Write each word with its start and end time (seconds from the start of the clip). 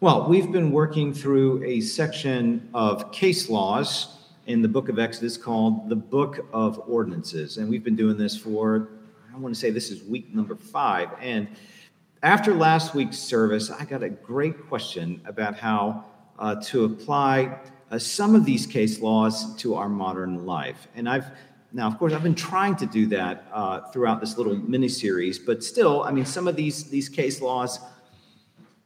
Well, 0.00 0.28
we've 0.28 0.50
been 0.50 0.72
working 0.72 1.14
through 1.14 1.62
a 1.62 1.80
section 1.80 2.68
of 2.74 3.12
case 3.12 3.48
laws 3.48 4.18
in 4.46 4.60
the 4.60 4.68
book 4.68 4.88
of 4.88 4.98
Exodus 4.98 5.36
called 5.36 5.88
the 5.88 5.96
Book 5.96 6.44
of 6.52 6.82
Ordinances. 6.88 7.58
And 7.58 7.70
we've 7.70 7.84
been 7.84 7.94
doing 7.94 8.18
this 8.18 8.36
for, 8.36 8.88
I 9.32 9.38
want 9.38 9.54
to 9.54 9.60
say 9.60 9.70
this 9.70 9.92
is 9.92 10.02
week 10.02 10.34
number 10.34 10.56
five. 10.56 11.10
And 11.20 11.46
after 12.24 12.52
last 12.54 12.94
week's 12.94 13.18
service, 13.18 13.70
I 13.70 13.84
got 13.84 14.02
a 14.02 14.08
great 14.10 14.66
question 14.68 15.22
about 15.26 15.56
how 15.56 16.04
uh, 16.40 16.56
to 16.62 16.84
apply 16.86 17.56
uh, 17.92 17.98
some 17.98 18.34
of 18.34 18.44
these 18.44 18.66
case 18.66 19.00
laws 19.00 19.54
to 19.58 19.76
our 19.76 19.88
modern 19.88 20.44
life. 20.44 20.88
And 20.96 21.08
I've 21.08 21.26
now, 21.72 21.86
of 21.86 21.98
course, 21.98 22.12
I've 22.12 22.22
been 22.22 22.36
trying 22.36 22.76
to 22.76 22.86
do 22.86 23.06
that 23.06 23.46
uh, 23.52 23.80
throughout 23.90 24.20
this 24.20 24.36
little 24.36 24.54
mini 24.56 24.88
series, 24.88 25.40
but 25.40 25.62
still, 25.64 26.02
I 26.02 26.10
mean, 26.10 26.26
some 26.26 26.46
of 26.46 26.56
these 26.56 26.84
these 26.84 27.08
case 27.08 27.40
laws 27.40 27.78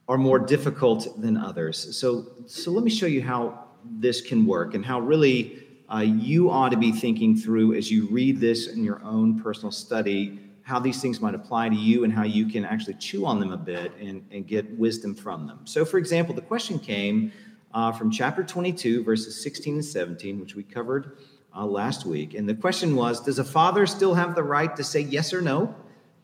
are 0.08 0.18
more 0.18 0.38
difficult 0.38 1.20
than 1.20 1.36
others. 1.36 1.96
So, 1.96 2.26
so 2.46 2.70
let 2.70 2.82
me 2.82 2.90
show 2.90 3.06
you 3.06 3.22
how 3.22 3.66
this 3.84 4.20
can 4.20 4.46
work 4.46 4.74
and 4.74 4.84
how 4.84 5.00
really 5.00 5.62
uh, 5.92 5.98
you 5.98 6.50
ought 6.50 6.70
to 6.70 6.76
be 6.76 6.92
thinking 6.92 7.36
through 7.36 7.74
as 7.74 7.90
you 7.90 8.06
read 8.08 8.40
this 8.40 8.68
in 8.68 8.84
your 8.84 9.02
own 9.04 9.40
personal 9.40 9.70
study 9.70 10.38
how 10.68 10.78
these 10.78 11.00
things 11.00 11.18
might 11.18 11.34
apply 11.34 11.66
to 11.66 11.74
you 11.74 12.04
and 12.04 12.12
how 12.12 12.24
you 12.24 12.46
can 12.46 12.62
actually 12.62 12.92
chew 12.94 13.24
on 13.24 13.40
them 13.40 13.52
a 13.52 13.56
bit 13.56 13.90
and, 13.98 14.22
and 14.30 14.46
get 14.46 14.70
wisdom 14.78 15.14
from 15.14 15.46
them. 15.46 15.60
So, 15.64 15.82
for 15.82 15.96
example, 15.96 16.34
the 16.34 16.42
question 16.42 16.78
came 16.78 17.32
uh, 17.72 17.90
from 17.90 18.10
chapter 18.10 18.44
22, 18.44 19.02
verses 19.02 19.42
16 19.42 19.76
and 19.76 19.84
17, 19.84 20.38
which 20.38 20.54
we 20.54 20.62
covered 20.62 21.16
uh, 21.56 21.64
last 21.64 22.04
week. 22.04 22.34
And 22.34 22.46
the 22.46 22.54
question 22.54 22.96
was 22.96 23.20
Does 23.20 23.38
a 23.38 23.44
father 23.44 23.86
still 23.86 24.12
have 24.12 24.34
the 24.34 24.42
right 24.42 24.76
to 24.76 24.84
say 24.84 25.00
yes 25.00 25.32
or 25.32 25.40
no 25.40 25.74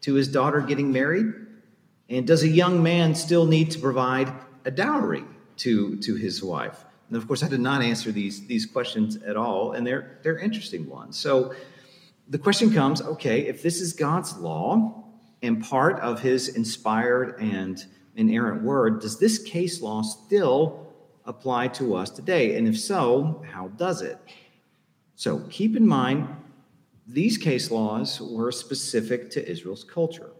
to 0.02 0.12
his 0.12 0.28
daughter 0.28 0.60
getting 0.60 0.92
married? 0.92 1.32
And 2.08 2.26
does 2.26 2.42
a 2.42 2.48
young 2.48 2.82
man 2.82 3.14
still 3.14 3.46
need 3.46 3.70
to 3.72 3.78
provide 3.78 4.32
a 4.64 4.70
dowry 4.70 5.24
to, 5.58 5.96
to 5.98 6.14
his 6.14 6.42
wife? 6.42 6.84
And 7.08 7.16
of 7.16 7.26
course, 7.26 7.42
I 7.42 7.48
did 7.48 7.60
not 7.60 7.82
answer 7.82 8.12
these, 8.12 8.46
these 8.46 8.66
questions 8.66 9.16
at 9.16 9.36
all, 9.36 9.72
and 9.72 9.86
they're, 9.86 10.18
they're 10.22 10.38
interesting 10.38 10.88
ones. 10.88 11.18
So 11.18 11.54
the 12.28 12.38
question 12.38 12.72
comes 12.72 13.02
okay, 13.02 13.46
if 13.46 13.62
this 13.62 13.80
is 13.80 13.92
God's 13.92 14.36
law 14.36 15.04
and 15.42 15.62
part 15.62 16.00
of 16.00 16.20
his 16.20 16.48
inspired 16.48 17.40
and 17.40 17.84
inerrant 18.16 18.62
word, 18.62 19.00
does 19.00 19.18
this 19.18 19.38
case 19.38 19.80
law 19.82 20.02
still 20.02 20.92
apply 21.26 21.68
to 21.68 21.94
us 21.94 22.10
today? 22.10 22.56
And 22.56 22.66
if 22.66 22.78
so, 22.78 23.44
how 23.50 23.68
does 23.68 24.02
it? 24.02 24.18
So 25.16 25.40
keep 25.50 25.76
in 25.76 25.86
mind, 25.86 26.28
these 27.06 27.36
case 27.36 27.70
laws 27.70 28.20
were 28.20 28.50
specific 28.50 29.30
to 29.32 29.48
Israel's 29.48 29.84
culture 29.84 30.30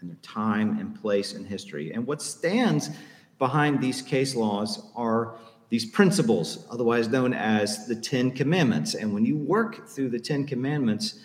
and 0.00 0.10
their 0.10 0.18
time 0.22 0.78
and 0.78 1.00
place 1.00 1.34
in 1.34 1.44
history. 1.44 1.92
And 1.92 2.06
what 2.06 2.22
stands 2.22 2.90
behind 3.38 3.80
these 3.80 4.02
case 4.02 4.34
laws 4.34 4.90
are 4.94 5.36
these 5.68 5.86
principles, 5.86 6.66
otherwise 6.70 7.08
known 7.08 7.32
as 7.32 7.86
the 7.86 7.94
Ten 7.94 8.32
Commandments. 8.32 8.94
And 8.94 9.14
when 9.14 9.24
you 9.24 9.36
work 9.36 9.88
through 9.88 10.10
the 10.10 10.18
Ten 10.18 10.46
Commandments, 10.46 11.24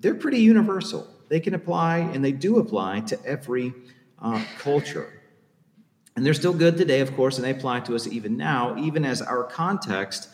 they're 0.00 0.14
pretty 0.14 0.40
universal. 0.40 1.06
They 1.28 1.40
can 1.40 1.54
apply, 1.54 1.98
and 1.98 2.24
they 2.24 2.32
do 2.32 2.58
apply 2.58 3.00
to 3.00 3.24
every 3.24 3.72
uh, 4.20 4.44
culture. 4.58 5.12
And 6.16 6.24
they're 6.24 6.34
still 6.34 6.54
good 6.54 6.76
today, 6.76 7.00
of 7.00 7.14
course, 7.14 7.36
and 7.36 7.44
they 7.44 7.50
apply 7.50 7.80
to 7.80 7.94
us 7.94 8.06
even 8.06 8.36
now, 8.36 8.76
even 8.78 9.04
as 9.04 9.22
our 9.22 9.44
context 9.44 10.30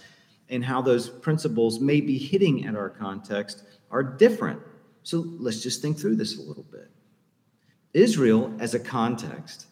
and 0.48 0.64
how 0.64 0.83
those 0.83 1.08
principles 1.08 1.80
may 1.80 2.00
be 2.00 2.19
hitting 2.19 2.66
at 2.66 2.77
our 2.77 2.91
context 2.91 3.64
are 3.91 4.03
different. 4.03 4.60
So 5.03 5.25
let's 5.38 5.62
just 5.62 5.83
think 5.83 5.98
through 5.98 6.16
this 6.16 6.38
a 6.38 6.42
little 6.42 6.66
bit. 6.70 6.91
Israel, 7.94 8.52
as 8.58 8.74
a 8.74 8.78
context, 8.78 9.66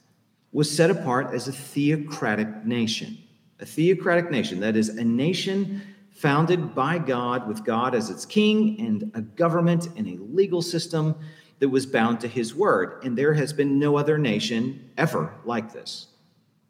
was 0.52 0.70
set 0.70 0.90
apart 0.90 1.34
as 1.34 1.48
a 1.48 1.52
theocratic 1.52 2.64
nation. 2.64 3.18
A 3.60 3.66
theocratic 3.66 4.30
nation, 4.30 4.60
that 4.60 4.76
is, 4.76 4.88
a 4.88 5.04
nation 5.04 5.82
founded 6.10 6.74
by 6.74 6.98
God, 6.98 7.48
with 7.48 7.64
God 7.64 7.94
as 7.94 8.10
its 8.10 8.26
king, 8.26 8.78
and 8.80 9.10
a 9.14 9.22
government 9.22 9.88
and 9.96 10.06
a 10.06 10.22
legal 10.22 10.60
system 10.60 11.14
that 11.60 11.68
was 11.68 11.86
bound 11.86 12.20
to 12.20 12.28
his 12.28 12.54
word. 12.54 13.02
And 13.04 13.16
there 13.16 13.34
has 13.34 13.52
been 13.52 13.78
no 13.78 13.96
other 13.96 14.18
nation 14.18 14.90
ever 14.96 15.34
like 15.44 15.72
this. 15.72 16.08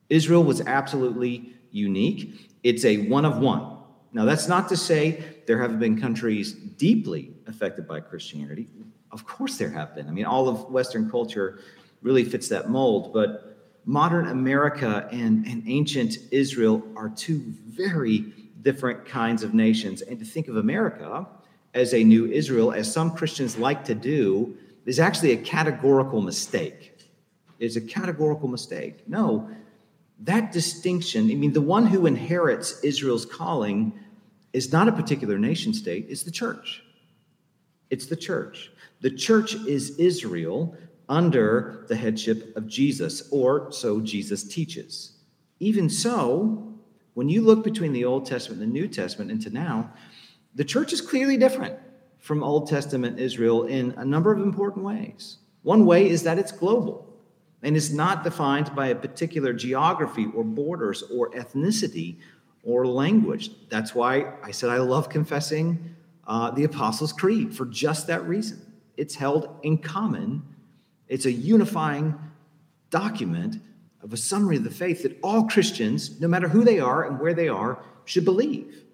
Israel 0.08 0.44
was 0.44 0.60
absolutely 0.62 1.54
unique. 1.70 2.50
It's 2.62 2.84
a 2.84 3.08
one 3.08 3.24
of 3.24 3.38
one. 3.38 3.78
Now, 4.12 4.24
that's 4.24 4.48
not 4.48 4.68
to 4.68 4.76
say 4.76 5.24
there 5.46 5.60
haven't 5.60 5.78
been 5.78 6.00
countries 6.00 6.52
deeply 6.52 7.32
affected 7.46 7.86
by 7.86 8.00
Christianity. 8.00 8.66
Of 9.12 9.26
course, 9.26 9.58
there 9.58 9.70
have 9.70 9.94
been. 9.94 10.08
I 10.08 10.12
mean, 10.12 10.24
all 10.24 10.48
of 10.48 10.70
Western 10.70 11.10
culture 11.10 11.60
really 12.02 12.24
fits 12.24 12.48
that 12.48 12.70
mold, 12.70 13.12
but 13.12 13.56
modern 13.84 14.28
America 14.28 15.08
and, 15.10 15.46
and 15.46 15.62
ancient 15.66 16.16
Israel 16.30 16.82
are 16.96 17.08
two 17.08 17.42
very 17.66 18.32
different 18.62 19.04
kinds 19.06 19.42
of 19.42 19.54
nations. 19.54 20.02
And 20.02 20.18
to 20.18 20.24
think 20.24 20.48
of 20.48 20.56
America 20.56 21.26
as 21.74 21.94
a 21.94 22.02
new 22.02 22.26
Israel, 22.26 22.72
as 22.72 22.92
some 22.92 23.14
Christians 23.14 23.58
like 23.58 23.84
to 23.84 23.94
do, 23.94 24.56
is 24.86 24.98
actually 24.98 25.32
a 25.32 25.36
categorical 25.36 26.20
mistake. 26.20 26.98
It's 27.58 27.76
a 27.76 27.80
categorical 27.80 28.48
mistake. 28.48 29.06
No, 29.06 29.50
that 30.20 30.52
distinction, 30.52 31.30
I 31.30 31.34
mean, 31.34 31.52
the 31.52 31.60
one 31.60 31.86
who 31.86 32.06
inherits 32.06 32.80
Israel's 32.82 33.24
calling 33.24 33.98
is 34.52 34.72
not 34.72 34.88
a 34.88 34.92
particular 34.92 35.38
nation 35.38 35.72
state, 35.72 36.06
it's 36.08 36.22
the 36.22 36.30
church. 36.30 36.82
It's 37.90 38.06
the 38.06 38.16
church. 38.16 38.70
The 39.00 39.10
church 39.10 39.54
is 39.54 39.98
Israel 39.98 40.76
under 41.08 41.84
the 41.88 41.96
headship 41.96 42.56
of 42.56 42.68
Jesus, 42.68 43.28
or 43.32 43.72
so 43.72 44.00
Jesus 44.00 44.44
teaches. 44.44 45.12
Even 45.58 45.90
so, 45.90 46.72
when 47.14 47.28
you 47.28 47.42
look 47.42 47.64
between 47.64 47.92
the 47.92 48.04
Old 48.04 48.26
Testament 48.26 48.62
and 48.62 48.70
the 48.70 48.80
New 48.80 48.86
Testament 48.86 49.30
into 49.30 49.50
now, 49.50 49.92
the 50.54 50.64
church 50.64 50.92
is 50.92 51.00
clearly 51.00 51.36
different 51.36 51.76
from 52.18 52.44
Old 52.44 52.68
Testament 52.68 53.18
Israel 53.18 53.64
in 53.64 53.92
a 53.96 54.04
number 54.04 54.32
of 54.32 54.40
important 54.40 54.84
ways. 54.84 55.38
One 55.62 55.84
way 55.84 56.08
is 56.08 56.22
that 56.22 56.38
it's 56.38 56.52
global 56.52 57.06
and 57.62 57.76
is 57.76 57.92
not 57.92 58.24
defined 58.24 58.74
by 58.74 58.88
a 58.88 58.94
particular 58.94 59.52
geography 59.52 60.28
or 60.34 60.44
borders 60.44 61.02
or 61.14 61.30
ethnicity 61.32 62.16
or 62.62 62.86
language. 62.86 63.50
That's 63.68 63.94
why 63.94 64.34
I 64.42 64.50
said 64.50 64.70
I 64.70 64.78
love 64.78 65.08
confessing 65.08 65.96
uh, 66.26 66.50
the 66.50 66.64
Apostles' 66.64 67.12
Creed 67.12 67.54
for 67.54 67.66
just 67.66 68.06
that 68.06 68.26
reason. 68.26 68.60
It's 68.96 69.14
held 69.14 69.56
in 69.62 69.78
common, 69.78 70.42
it's 71.08 71.26
a 71.26 71.32
unifying 71.32 72.18
document 72.90 73.60
of 74.02 74.12
a 74.12 74.16
summary 74.16 74.56
of 74.56 74.64
the 74.64 74.70
faith 74.70 75.02
that 75.02 75.18
all 75.22 75.44
Christians, 75.44 76.20
no 76.20 76.28
matter 76.28 76.48
who 76.48 76.64
they 76.64 76.78
are 76.80 77.04
and 77.04 77.20
where 77.20 77.34
they 77.34 77.48
are, 77.48 77.82
should 78.04 78.24
believe. 78.24 78.84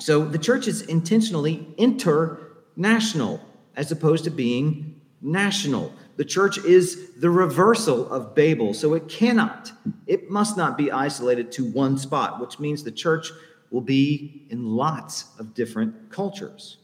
So 0.00 0.24
the 0.24 0.38
church 0.38 0.66
is 0.66 0.82
intentionally 0.82 1.66
international 1.76 3.40
as 3.76 3.92
opposed 3.92 4.24
to 4.24 4.30
being 4.30 5.00
national. 5.20 5.92
The 6.16 6.24
church 6.24 6.58
is 6.58 7.14
the 7.16 7.30
reversal 7.30 8.12
of 8.12 8.34
Babel, 8.34 8.74
so 8.74 8.94
it 8.94 9.08
cannot, 9.08 9.72
it 10.06 10.30
must 10.30 10.56
not 10.56 10.76
be 10.76 10.90
isolated 10.90 11.50
to 11.52 11.64
one 11.64 11.98
spot, 11.98 12.40
which 12.40 12.58
means 12.58 12.82
the 12.82 12.92
church 12.92 13.30
will 13.70 13.80
be 13.80 14.46
in 14.50 14.64
lots 14.64 15.26
of 15.38 15.54
different 15.54 16.10
cultures. 16.10 16.78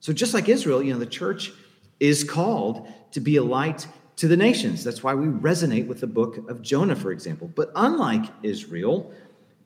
So 0.00 0.12
just 0.12 0.34
like 0.34 0.48
Israel, 0.48 0.82
you 0.82 0.92
know, 0.92 0.98
the 0.98 1.06
church 1.06 1.52
is 2.00 2.24
called 2.24 2.88
to 3.12 3.20
be 3.20 3.36
a 3.36 3.42
light 3.42 3.86
to 4.16 4.28
the 4.28 4.36
nations. 4.36 4.84
That's 4.84 5.02
why 5.02 5.14
we 5.14 5.26
resonate 5.26 5.86
with 5.86 6.00
the 6.00 6.06
book 6.06 6.48
of 6.48 6.62
Jonah, 6.62 6.96
for 6.96 7.12
example. 7.12 7.50
But 7.54 7.70
unlike 7.74 8.24
Israel, 8.42 9.12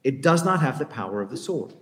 it 0.05 0.23
does 0.23 0.45
not 0.45 0.61
have 0.61 0.79
the 0.79 0.87
power 0.87 1.21
of 1.21 1.31
the 1.31 1.37
sword. 1.37 1.75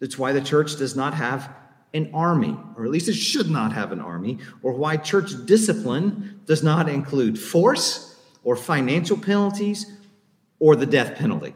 That's 0.00 0.18
why 0.18 0.32
the 0.32 0.40
church 0.40 0.76
does 0.76 0.94
not 0.94 1.14
have 1.14 1.52
an 1.94 2.10
army, 2.12 2.56
or 2.76 2.84
at 2.84 2.90
least 2.90 3.08
it 3.08 3.14
should 3.14 3.50
not 3.50 3.72
have 3.72 3.92
an 3.92 4.00
army, 4.00 4.38
or 4.62 4.72
why 4.72 4.96
church 4.96 5.30
discipline 5.46 6.40
does 6.46 6.62
not 6.62 6.88
include 6.88 7.38
force 7.38 8.16
or 8.44 8.56
financial 8.56 9.16
penalties 9.16 9.86
or 10.58 10.76
the 10.76 10.86
death 10.86 11.16
penalty. 11.16 11.54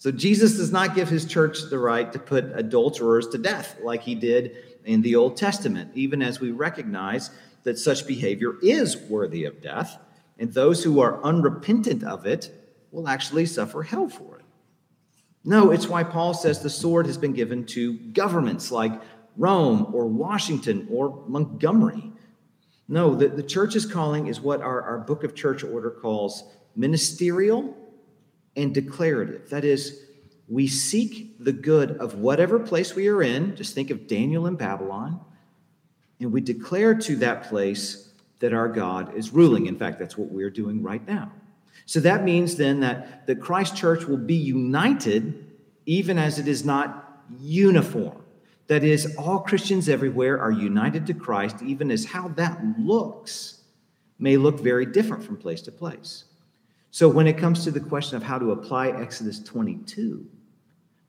So 0.00 0.10
Jesus 0.10 0.56
does 0.56 0.72
not 0.72 0.94
give 0.94 1.10
his 1.10 1.26
church 1.26 1.58
the 1.68 1.78
right 1.78 2.10
to 2.10 2.18
put 2.18 2.58
adulterers 2.58 3.28
to 3.28 3.38
death 3.38 3.76
like 3.82 4.00
he 4.00 4.14
did 4.14 4.56
in 4.86 5.02
the 5.02 5.14
Old 5.14 5.36
Testament, 5.36 5.90
even 5.94 6.22
as 6.22 6.40
we 6.40 6.52
recognize 6.52 7.28
that 7.64 7.78
such 7.78 8.06
behavior 8.06 8.54
is 8.62 8.96
worthy 8.96 9.44
of 9.44 9.60
death, 9.60 9.98
and 10.38 10.54
those 10.54 10.82
who 10.82 11.00
are 11.00 11.22
unrepentant 11.22 12.02
of 12.02 12.24
it 12.24 12.50
will 12.90 13.08
actually 13.08 13.44
suffer 13.44 13.82
hell 13.82 14.08
for 14.08 14.38
it. 14.38 14.44
No, 15.44 15.70
it's 15.70 15.86
why 15.86 16.02
Paul 16.02 16.32
says 16.32 16.62
the 16.62 16.70
sword 16.70 17.04
has 17.04 17.18
been 17.18 17.34
given 17.34 17.66
to 17.66 17.92
governments 17.92 18.70
like 18.70 18.98
Rome 19.36 19.90
or 19.92 20.06
Washington 20.06 20.88
or 20.90 21.22
Montgomery. 21.28 22.10
No, 22.88 23.14
the, 23.14 23.28
the 23.28 23.42
church's 23.42 23.84
calling 23.84 24.28
is 24.28 24.40
what 24.40 24.62
our, 24.62 24.80
our 24.80 24.98
book 24.98 25.24
of 25.24 25.34
church 25.34 25.62
order 25.62 25.90
calls 25.90 26.44
ministerial 26.74 27.76
and 28.56 28.74
declarative. 28.74 29.50
That 29.50 29.64
is, 29.64 30.04
we 30.48 30.66
seek 30.66 31.36
the 31.38 31.52
good 31.52 31.92
of 31.98 32.14
whatever 32.14 32.58
place 32.58 32.94
we 32.94 33.08
are 33.08 33.22
in. 33.22 33.56
Just 33.56 33.74
think 33.74 33.90
of 33.90 34.06
Daniel 34.06 34.46
in 34.46 34.56
Babylon. 34.56 35.20
And 36.18 36.32
we 36.32 36.40
declare 36.40 36.94
to 36.94 37.16
that 37.16 37.44
place 37.44 38.12
that 38.40 38.52
our 38.52 38.68
God 38.68 39.14
is 39.14 39.32
ruling. 39.32 39.66
In 39.66 39.76
fact, 39.76 39.98
that's 39.98 40.18
what 40.18 40.30
we're 40.30 40.50
doing 40.50 40.82
right 40.82 41.06
now. 41.06 41.32
So 41.86 42.00
that 42.00 42.24
means 42.24 42.56
then 42.56 42.80
that 42.80 43.26
the 43.26 43.36
Christ 43.36 43.76
church 43.76 44.04
will 44.04 44.16
be 44.16 44.34
united 44.34 45.46
even 45.86 46.18
as 46.18 46.38
it 46.38 46.46
is 46.46 46.64
not 46.64 47.22
uniform. 47.40 48.22
That 48.66 48.84
is, 48.84 49.16
all 49.16 49.40
Christians 49.40 49.88
everywhere 49.88 50.40
are 50.40 50.52
united 50.52 51.06
to 51.08 51.14
Christ, 51.14 51.56
even 51.62 51.90
as 51.90 52.04
how 52.04 52.28
that 52.28 52.60
looks 52.78 53.62
may 54.18 54.36
look 54.36 54.60
very 54.60 54.86
different 54.86 55.24
from 55.24 55.36
place 55.36 55.62
to 55.62 55.72
place. 55.72 56.24
So 56.90 57.08
when 57.08 57.26
it 57.26 57.38
comes 57.38 57.64
to 57.64 57.70
the 57.70 57.80
question 57.80 58.16
of 58.16 58.22
how 58.22 58.38
to 58.38 58.52
apply 58.52 58.88
Exodus 58.88 59.40
22, 59.40 60.26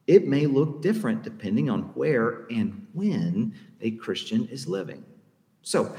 it 0.07 0.28
may 0.28 0.45
look 0.45 0.81
different 0.81 1.24
depending 1.24 1.69
on 1.69 1.83
where 1.94 2.45
and 2.51 2.88
when 2.94 3.54
a 3.81 3.92
Christian 3.92 4.48
is 4.48 4.68
living. 4.68 5.04
So 5.62 5.95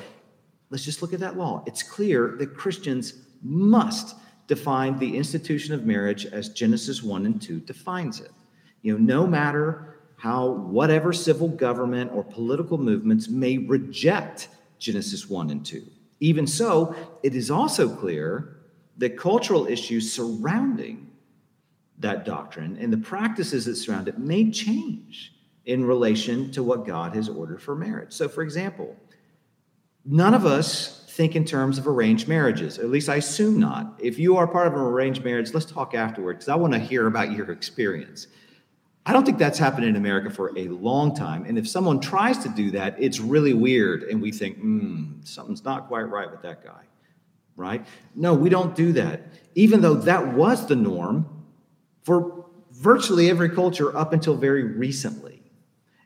let's 0.71 0.85
just 0.85 1.03
look 1.03 1.13
at 1.13 1.21
that 1.21 1.37
law. 1.37 1.63
It's 1.67 1.83
clear 1.83 2.37
that 2.39 2.55
Christians 2.55 3.15
must 3.43 4.17
define 4.47 4.99
the 4.99 5.17
institution 5.17 5.75
of 5.75 5.85
marriage 5.85 6.27
as 6.27 6.51
Genesis 6.51 7.03
1 7.03 7.27
and 7.27 7.41
2 7.41 7.61
defines 7.61 8.21
it. 8.21 8.31
You 8.83 8.99
know, 8.99 9.23
no 9.23 9.27
matter 9.27 9.97
how 10.17 10.47
whatever 10.47 11.13
civil 11.13 11.49
government 11.49 12.13
or 12.13 12.23
political 12.23 12.79
movements 12.79 13.29
may 13.29 13.59
reject 13.59 14.49
Genesis 14.79 15.29
1 15.29 15.51
and 15.51 15.67
2. 15.67 15.85
Even 16.21 16.47
so, 16.47 16.95
it 17.25 17.35
is 17.35 17.51
also 17.51 17.89
clear 17.89 18.62
that 18.99 19.17
cultural 19.17 19.67
issues 19.67 20.13
surrounding 20.13 21.11
that 21.99 22.25
doctrine 22.25 22.77
and 22.81 22.93
the 22.93 22.99
practices 22.99 23.65
that 23.65 23.77
surround 23.77 24.09
it 24.09 24.19
may 24.19 24.51
change 24.51 25.35
in 25.67 25.85
relation 25.85 26.51
to 26.53 26.63
what 26.63 26.87
God 26.87 27.15
has 27.15 27.29
ordered 27.29 27.63
for 27.63 27.75
marriage. 27.75 28.13
So, 28.13 28.29
for 28.29 28.43
example, 28.43 28.97
none 30.05 30.35
of 30.35 30.45
us 30.45 31.05
think 31.09 31.37
in 31.37 31.45
terms 31.45 31.79
of 31.79 31.87
arranged 31.87 32.27
marriages, 32.27 32.79
at 32.79 32.89
least 32.89 33.09
I 33.09 33.17
assume 33.17 33.61
not. 33.61 33.99
If 33.99 34.19
you 34.19 34.37
are 34.37 34.47
part 34.47 34.67
of 34.67 34.73
an 34.73 34.81
arranged 34.81 35.25
marriage, 35.25 35.53
let's 35.53 35.67
talk 35.67 35.95
afterwards 35.95 36.39
because 36.39 36.49
I 36.49 36.57
want 36.57 36.73
to 36.73 36.79
hear 36.79 37.07
about 37.07 37.33
your 37.33 37.51
experience. 37.53 38.27
I 39.05 39.13
don't 39.13 39.27
think 39.27 39.39
that's 39.39 39.59
happened 39.59 39.85
in 39.85 39.97
America 39.97 40.31
for 40.31 40.57
a 40.57 40.69
long 40.69 41.15
time. 41.15 41.45
And 41.45 41.59
if 41.59 41.69
someone 41.69 42.01
tries 42.01 42.39
to 42.39 42.49
do 42.49 42.71
that, 42.73 42.95
it's 42.99 43.21
really 43.21 43.53
weird. 43.53 44.05
And 44.05 44.23
we 44.23 44.31
think, 44.33 44.59
hmm, 44.59 45.21
something's 45.23 45.65
not 45.65 45.89
quite 45.89 46.03
right 46.03 46.31
with 46.31 46.43
that 46.43 46.65
guy, 46.65 46.83
right? 47.57 47.87
No, 48.15 48.35
we 48.35 48.49
don't 48.49 48.75
do 48.75 48.93
that. 48.95 49.23
Even 49.55 49.81
though 49.81 49.95
that 49.95 50.35
was 50.35 50.67
the 50.67 50.77
norm 50.77 51.27
for 52.03 52.47
virtually 52.73 53.31
every 53.31 53.51
culture 53.51 53.97
up 53.97 54.13
until 54.13 54.37
very 54.37 54.65
recently. 54.65 55.43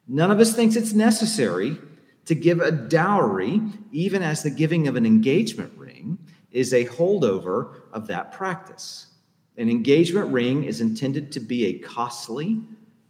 None 0.08 0.30
of 0.30 0.40
us 0.40 0.54
thinks 0.54 0.76
it's 0.76 0.92
necessary 0.92 1.78
to 2.26 2.34
give 2.34 2.60
a 2.60 2.70
dowry, 2.70 3.60
even 3.92 4.22
as 4.22 4.42
the 4.42 4.50
giving 4.50 4.88
of 4.88 4.96
an 4.96 5.06
engagement 5.06 5.72
ring 5.76 6.18
is 6.50 6.72
a 6.72 6.84
holdover 6.86 7.80
of 7.92 8.06
that 8.06 8.32
practice. 8.32 9.06
An 9.56 9.70
engagement 9.70 10.32
ring 10.32 10.64
is 10.64 10.80
intended 10.80 11.32
to 11.32 11.40
be 11.40 11.66
a 11.66 11.78
costly 11.78 12.60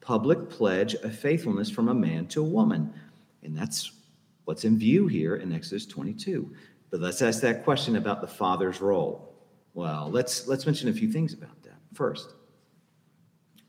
public 0.01 0.49
pledge 0.49 0.95
of 0.95 1.17
faithfulness 1.19 1.69
from 1.69 1.89
a 1.89 1.95
man 1.95 2.27
to 2.29 2.41
a 2.41 2.49
woman. 2.49 2.93
And 3.43 3.57
that's 3.57 3.93
what's 4.45 4.65
in 4.65 4.79
view 4.79 5.07
here 5.07 5.37
in 5.37 5.53
Exodus 5.53 5.87
22. 5.87 6.55
But 6.91 7.01
let's 7.01 7.23
ask 7.23 7.41
that 7.43 7.65
question 7.65 7.97
about 7.97 8.21
the 8.21 8.27
father's 8.27 8.81
role. 8.81 9.35
Well, 9.75 10.11
let's 10.11 10.47
let's 10.47 10.67
mention 10.67 10.89
a 10.89 10.93
few 10.93 11.11
things 11.11 11.35
about 11.35 11.63
that. 11.65 11.79
First, 11.93 12.35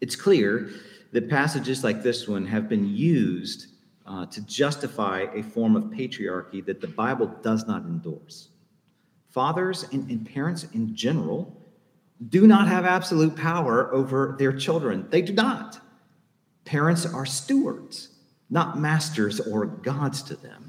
it's 0.02 0.16
clear 0.16 0.70
that 1.12 1.30
passages 1.30 1.84
like 1.84 2.04
this 2.04 2.28
one 2.28 2.46
have 2.46 2.70
been 2.70 2.86
used 2.86 3.68
uh, 4.06 4.26
to 4.28 4.42
justify 4.46 5.26
a 5.34 5.44
form 5.44 5.76
of 5.76 5.86
patriarchy 5.86 6.66
that 6.66 6.80
the 6.80 6.88
Bible 6.88 7.28
does 7.42 7.68
not 7.68 7.84
endorse. 7.84 8.50
Fathers 9.30 9.86
and, 9.92 10.10
and 10.10 10.26
parents 10.26 10.66
in 10.74 10.96
general 10.96 11.54
do 12.30 12.48
not 12.48 12.68
have 12.68 12.86
absolute 12.86 13.36
power 13.36 13.94
over 13.94 14.36
their 14.40 14.54
children. 14.54 15.08
They 15.10 15.22
do 15.22 15.34
not. 15.34 15.80
Parents 16.66 17.06
are 17.06 17.26
stewards, 17.26 18.10
not 18.50 18.80
masters 18.80 19.40
or 19.40 19.66
gods 19.66 20.24
to 20.24 20.36
them. 20.36 20.67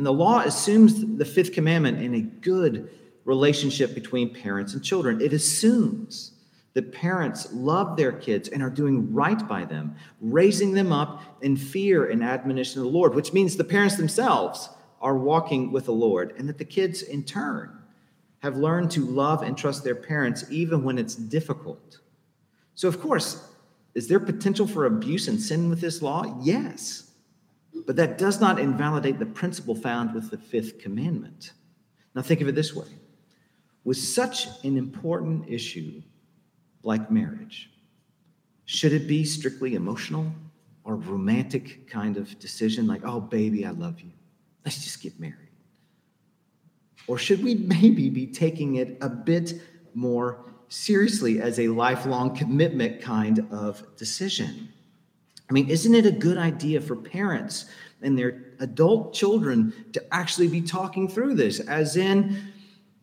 And 0.00 0.06
the 0.06 0.14
law 0.14 0.40
assumes 0.40 1.18
the 1.18 1.26
fifth 1.26 1.52
commandment 1.52 2.00
in 2.00 2.14
a 2.14 2.22
good 2.22 2.88
relationship 3.26 3.94
between 3.94 4.32
parents 4.32 4.72
and 4.72 4.82
children. 4.82 5.20
It 5.20 5.34
assumes 5.34 6.32
that 6.72 6.90
parents 6.90 7.52
love 7.52 7.98
their 7.98 8.12
kids 8.12 8.48
and 8.48 8.62
are 8.62 8.70
doing 8.70 9.12
right 9.12 9.46
by 9.46 9.66
them, 9.66 9.94
raising 10.22 10.72
them 10.72 10.90
up 10.90 11.20
in 11.42 11.54
fear 11.54 12.08
and 12.08 12.24
admonition 12.24 12.80
of 12.80 12.86
the 12.86 12.90
Lord, 12.90 13.14
which 13.14 13.34
means 13.34 13.58
the 13.58 13.62
parents 13.62 13.96
themselves 13.96 14.70
are 15.02 15.18
walking 15.18 15.70
with 15.70 15.84
the 15.84 15.92
Lord, 15.92 16.32
and 16.38 16.48
that 16.48 16.56
the 16.56 16.64
kids, 16.64 17.02
in 17.02 17.22
turn, 17.22 17.70
have 18.38 18.56
learned 18.56 18.90
to 18.92 19.04
love 19.04 19.42
and 19.42 19.54
trust 19.54 19.84
their 19.84 19.94
parents 19.94 20.46
even 20.48 20.82
when 20.82 20.96
it's 20.96 21.14
difficult. 21.14 21.98
So, 22.74 22.88
of 22.88 23.02
course, 23.02 23.46
is 23.94 24.08
there 24.08 24.18
potential 24.18 24.66
for 24.66 24.86
abuse 24.86 25.28
and 25.28 25.38
sin 25.38 25.68
with 25.68 25.82
this 25.82 26.00
law? 26.00 26.40
Yes. 26.40 27.09
But 27.86 27.96
that 27.96 28.18
does 28.18 28.40
not 28.40 28.58
invalidate 28.58 29.18
the 29.18 29.26
principle 29.26 29.74
found 29.74 30.14
with 30.14 30.30
the 30.30 30.38
fifth 30.38 30.78
commandment. 30.78 31.52
Now, 32.14 32.22
think 32.22 32.40
of 32.40 32.48
it 32.48 32.54
this 32.54 32.74
way 32.74 32.86
with 33.84 33.96
such 33.96 34.46
an 34.64 34.76
important 34.76 35.48
issue 35.48 36.02
like 36.82 37.10
marriage? 37.10 37.70
Should 38.64 38.92
it 38.92 39.06
be 39.06 39.24
strictly 39.24 39.74
emotional 39.74 40.32
or 40.84 40.96
romantic 40.96 41.88
kind 41.88 42.16
of 42.16 42.38
decision, 42.38 42.86
like, 42.86 43.02
oh, 43.04 43.20
baby, 43.20 43.66
I 43.66 43.70
love 43.70 44.00
you? 44.00 44.12
Let's 44.64 44.82
just 44.82 45.02
get 45.02 45.18
married. 45.18 45.36
Or 47.06 47.18
should 47.18 47.42
we 47.42 47.54
maybe 47.80 48.08
be 48.08 48.26
taking 48.26 48.76
it 48.76 48.96
a 49.00 49.08
bit 49.08 49.54
more 49.94 50.44
seriously 50.68 51.40
as 51.40 51.58
a 51.58 51.68
lifelong 51.68 52.34
commitment 52.36 53.02
kind 53.02 53.46
of 53.50 53.84
decision? 53.96 54.72
I 55.50 55.52
mean, 55.52 55.68
isn't 55.68 55.94
it 55.94 56.06
a 56.06 56.12
good 56.12 56.38
idea 56.38 56.80
for 56.80 56.94
parents 56.94 57.66
and 58.00 58.16
their 58.16 58.44
adult 58.60 59.12
children 59.12 59.74
to 59.92 60.14
actually 60.14 60.46
be 60.46 60.62
talking 60.62 61.08
through 61.08 61.34
this? 61.34 61.58
As 61.58 61.96
in, 61.96 62.52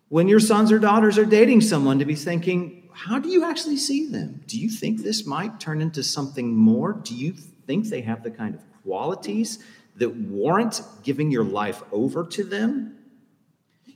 when 0.08 0.30
your 0.30 0.40
sons 0.40 0.72
or 0.72 0.80
daughters 0.80 1.18
are 1.18 1.26
dating 1.26 1.60
someone, 1.60 2.00
to 2.00 2.06
be 2.06 2.16
thinking, 2.16 2.90
how 2.94 3.20
do 3.20 3.28
you 3.28 3.44
actually 3.44 3.76
see 3.76 4.10
them? 4.10 4.42
Do 4.48 4.58
you 4.58 4.70
think 4.70 5.04
this 5.04 5.28
might 5.28 5.60
turn 5.60 5.82
into 5.82 6.02
something 6.02 6.56
more? 6.56 6.94
Do 6.94 7.14
you 7.14 7.34
think 7.34 7.90
they 7.90 8.02
have 8.02 8.24
the 8.24 8.32
kind 8.32 8.56
of 8.56 8.62
qualities 8.84 9.62
that 9.98 10.16
warrant 10.16 10.82
giving 11.04 11.30
your 11.30 11.44
life 11.44 11.84
over 11.92 12.26
to 12.28 12.44
them? 12.46 12.98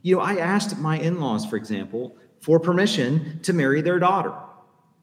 You 0.02 0.18
know, 0.18 0.22
I 0.22 0.36
asked 0.36 0.78
my 0.78 1.00
in 1.00 1.22
laws, 1.22 1.46
for 1.46 1.56
example, 1.56 2.18
for 2.42 2.60
permission 2.60 3.40
to 3.44 3.54
marry 3.54 3.82
their 3.82 4.00
daughter. 4.00 4.34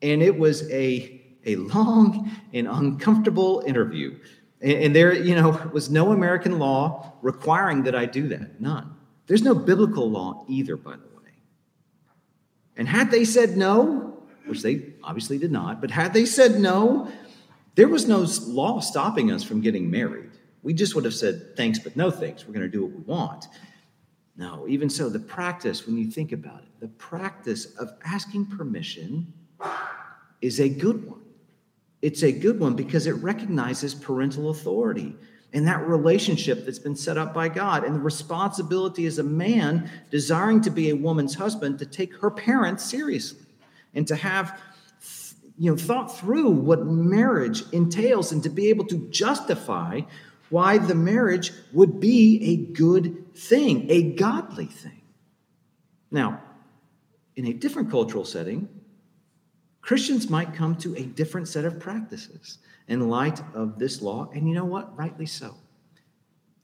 And 0.03 0.23
it 0.23 0.39
was 0.39 0.69
a, 0.71 1.23
a 1.49 1.57
long 1.57 2.31
and 2.53 2.69
uncomfortable 2.69 3.63
interview. 3.67 4.19
And, 4.61 4.73
and 4.73 4.97
there, 4.97 5.13
you 5.13 5.35
know, 5.35 5.51
was 5.73 5.91
no 5.91 6.13
American 6.13 6.59
law 6.59 7.13
requiring 7.23 7.83
that 7.85 7.95
I 7.95 8.07
do 8.07 8.29
that. 8.29 8.61
None. 8.61 8.95
There's 9.27 9.43
no 9.43 9.55
biblical 9.55 10.11
law 10.11 10.45
either, 10.49 10.77
by 10.77 10.93
the 10.93 10.99
way. 10.99 11.33
And 12.77 12.89
had 12.89 13.11
they 13.11 13.25
said 13.25 13.57
no, 13.57 14.19
which 14.47 14.63
they 14.63 14.95
obviously 15.03 15.39
did 15.39 15.53
not, 15.53 15.81
but 15.81 15.91
had 15.91 16.15
they 16.15 16.25
said 16.25 16.61
no, 16.61 17.11
there 17.75 17.89
was 17.89 18.09
no 18.09 18.27
law 18.47 18.81
stopping 18.81 19.31
us 19.31 19.45
from 19.45 19.61
getting 19.61 19.91
married. 19.91 20.31
We 20.63 20.73
just 20.75 20.95
would 20.95 21.05
have 21.05 21.15
said, 21.15 21.57
thanks, 21.57 21.79
but 21.79 21.97
no 21.97 22.11
thanks. 22.11 22.47
We're 22.47 22.55
going 22.55 22.67
to 22.67 22.69
do 22.69 22.85
what 22.85 22.93
we 22.93 23.03
want. 23.03 23.47
No, 24.37 24.67
even 24.69 24.89
so, 24.89 25.09
the 25.09 25.19
practice, 25.19 25.87
when 25.87 25.97
you 25.97 26.11
think 26.11 26.33
about 26.33 26.63
it, 26.63 26.69
the 26.81 26.89
practice 26.89 27.77
of 27.77 27.91
asking 28.05 28.47
permission 28.47 29.33
is 30.41 30.61
a 30.61 30.69
good 30.69 31.05
one. 31.07 31.21
It's 32.01 32.23
a 32.23 32.33
good 32.33 32.61
one 32.61 32.75
because 32.75 33.07
it 33.07 33.13
recognizes 33.13 33.95
parental 33.95 34.51
authority 34.51 35.17
and 35.53 35.67
that 35.67 35.87
relationship 35.87 36.65
that's 36.65 36.79
been 36.79 36.97
set 36.97 37.17
up 37.17 37.33
by 37.33 37.49
God, 37.49 37.83
and 37.83 37.95
the 37.95 38.01
responsibility 38.01 39.07
as 39.07 39.19
a 39.19 39.23
man 39.23 39.91
desiring 40.11 40.61
to 40.63 40.71
be 40.71 40.91
a 40.91 40.97
woman's 40.97 41.35
husband 41.35 41.79
to 41.79 41.87
take 41.87 42.15
her 42.17 42.31
parents 42.31 42.85
seriously 42.85 43.47
and 43.95 44.07
to 44.07 44.15
have 44.15 44.61
you 45.59 45.71
know 45.71 45.77
thought 45.77 46.17
through 46.17 46.51
what 46.51 46.87
marriage 46.87 47.63
entails 47.73 48.31
and 48.31 48.43
to 48.43 48.51
be 48.51 48.69
able 48.69 48.85
to 48.87 49.09
justify 49.09 50.01
why 50.51 50.79
the 50.79 50.95
marriage 50.95 51.53
would 51.73 51.99
be 51.99 52.43
a 52.43 52.73
good 52.75 53.35
thing, 53.35 53.87
a 53.91 54.03
godly 54.13 54.67
thing. 54.67 55.03
Now, 56.11 56.43
in 57.37 57.47
a 57.47 57.53
different 57.53 57.91
cultural 57.91 58.25
setting, 58.25 58.69
Christians 59.89 60.29
might 60.29 60.53
come 60.53 60.77
to 60.77 60.95
a 60.97 61.03
different 61.03 61.49
set 61.49 61.65
of 61.65 61.81
practices 61.81 62.59
in 62.89 63.09
light 63.09 63.41
of 63.55 63.79
this 63.79 64.03
law, 64.03 64.29
and 64.35 64.47
you 64.47 64.55
know 64.55 64.67
what? 64.67 64.95
Rightly 64.95 65.25
so. 65.25 65.55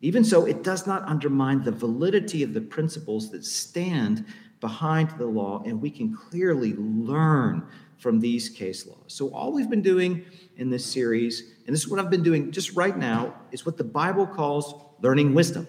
Even 0.02 0.22
so, 0.22 0.44
it 0.44 0.62
does 0.62 0.86
not 0.86 1.08
undermine 1.08 1.64
the 1.64 1.72
validity 1.72 2.42
of 2.42 2.52
the 2.52 2.60
principles 2.60 3.30
that 3.30 3.42
stand 3.42 4.26
behind 4.60 5.08
the 5.12 5.24
law, 5.24 5.62
and 5.64 5.80
we 5.80 5.88
can 5.88 6.14
clearly 6.14 6.74
learn 6.74 7.66
from 7.96 8.20
these 8.20 8.50
case 8.50 8.86
laws. 8.86 8.98
So, 9.06 9.30
all 9.30 9.54
we've 9.54 9.70
been 9.70 9.80
doing 9.80 10.26
in 10.58 10.68
this 10.68 10.84
series, 10.84 11.54
and 11.66 11.72
this 11.74 11.80
is 11.80 11.88
what 11.88 12.00
I've 12.00 12.10
been 12.10 12.22
doing 12.22 12.52
just 12.52 12.76
right 12.76 12.98
now, 12.98 13.36
is 13.52 13.64
what 13.64 13.78
the 13.78 13.84
Bible 13.84 14.26
calls 14.26 14.74
learning 15.00 15.32
wisdom. 15.32 15.66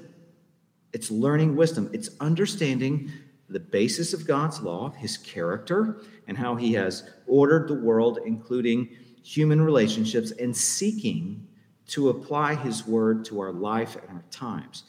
It's 0.92 1.10
learning 1.10 1.56
wisdom, 1.56 1.90
it's 1.94 2.10
understanding 2.20 3.14
the 3.50 3.60
basis 3.60 4.14
of 4.14 4.26
God's 4.26 4.62
law, 4.62 4.92
his 4.92 5.18
character, 5.18 6.02
and 6.28 6.38
how 6.38 6.56
he 6.56 6.74
has 6.74 7.10
ordered 7.28 7.68
the 7.68 7.76
world, 7.76 8.20
including 8.26 8.90
human 9.24 9.62
relationships, 9.62 10.32
and 10.32 10.56
seeking 10.56 11.48
to 11.88 12.10
apply 12.10 12.56
his 12.56 12.88
word 12.88 13.24
to 13.26 13.40
our 13.40 13.52
life 13.52 13.96
and 13.96 14.18
our 14.18 14.24
times. 14.32 14.84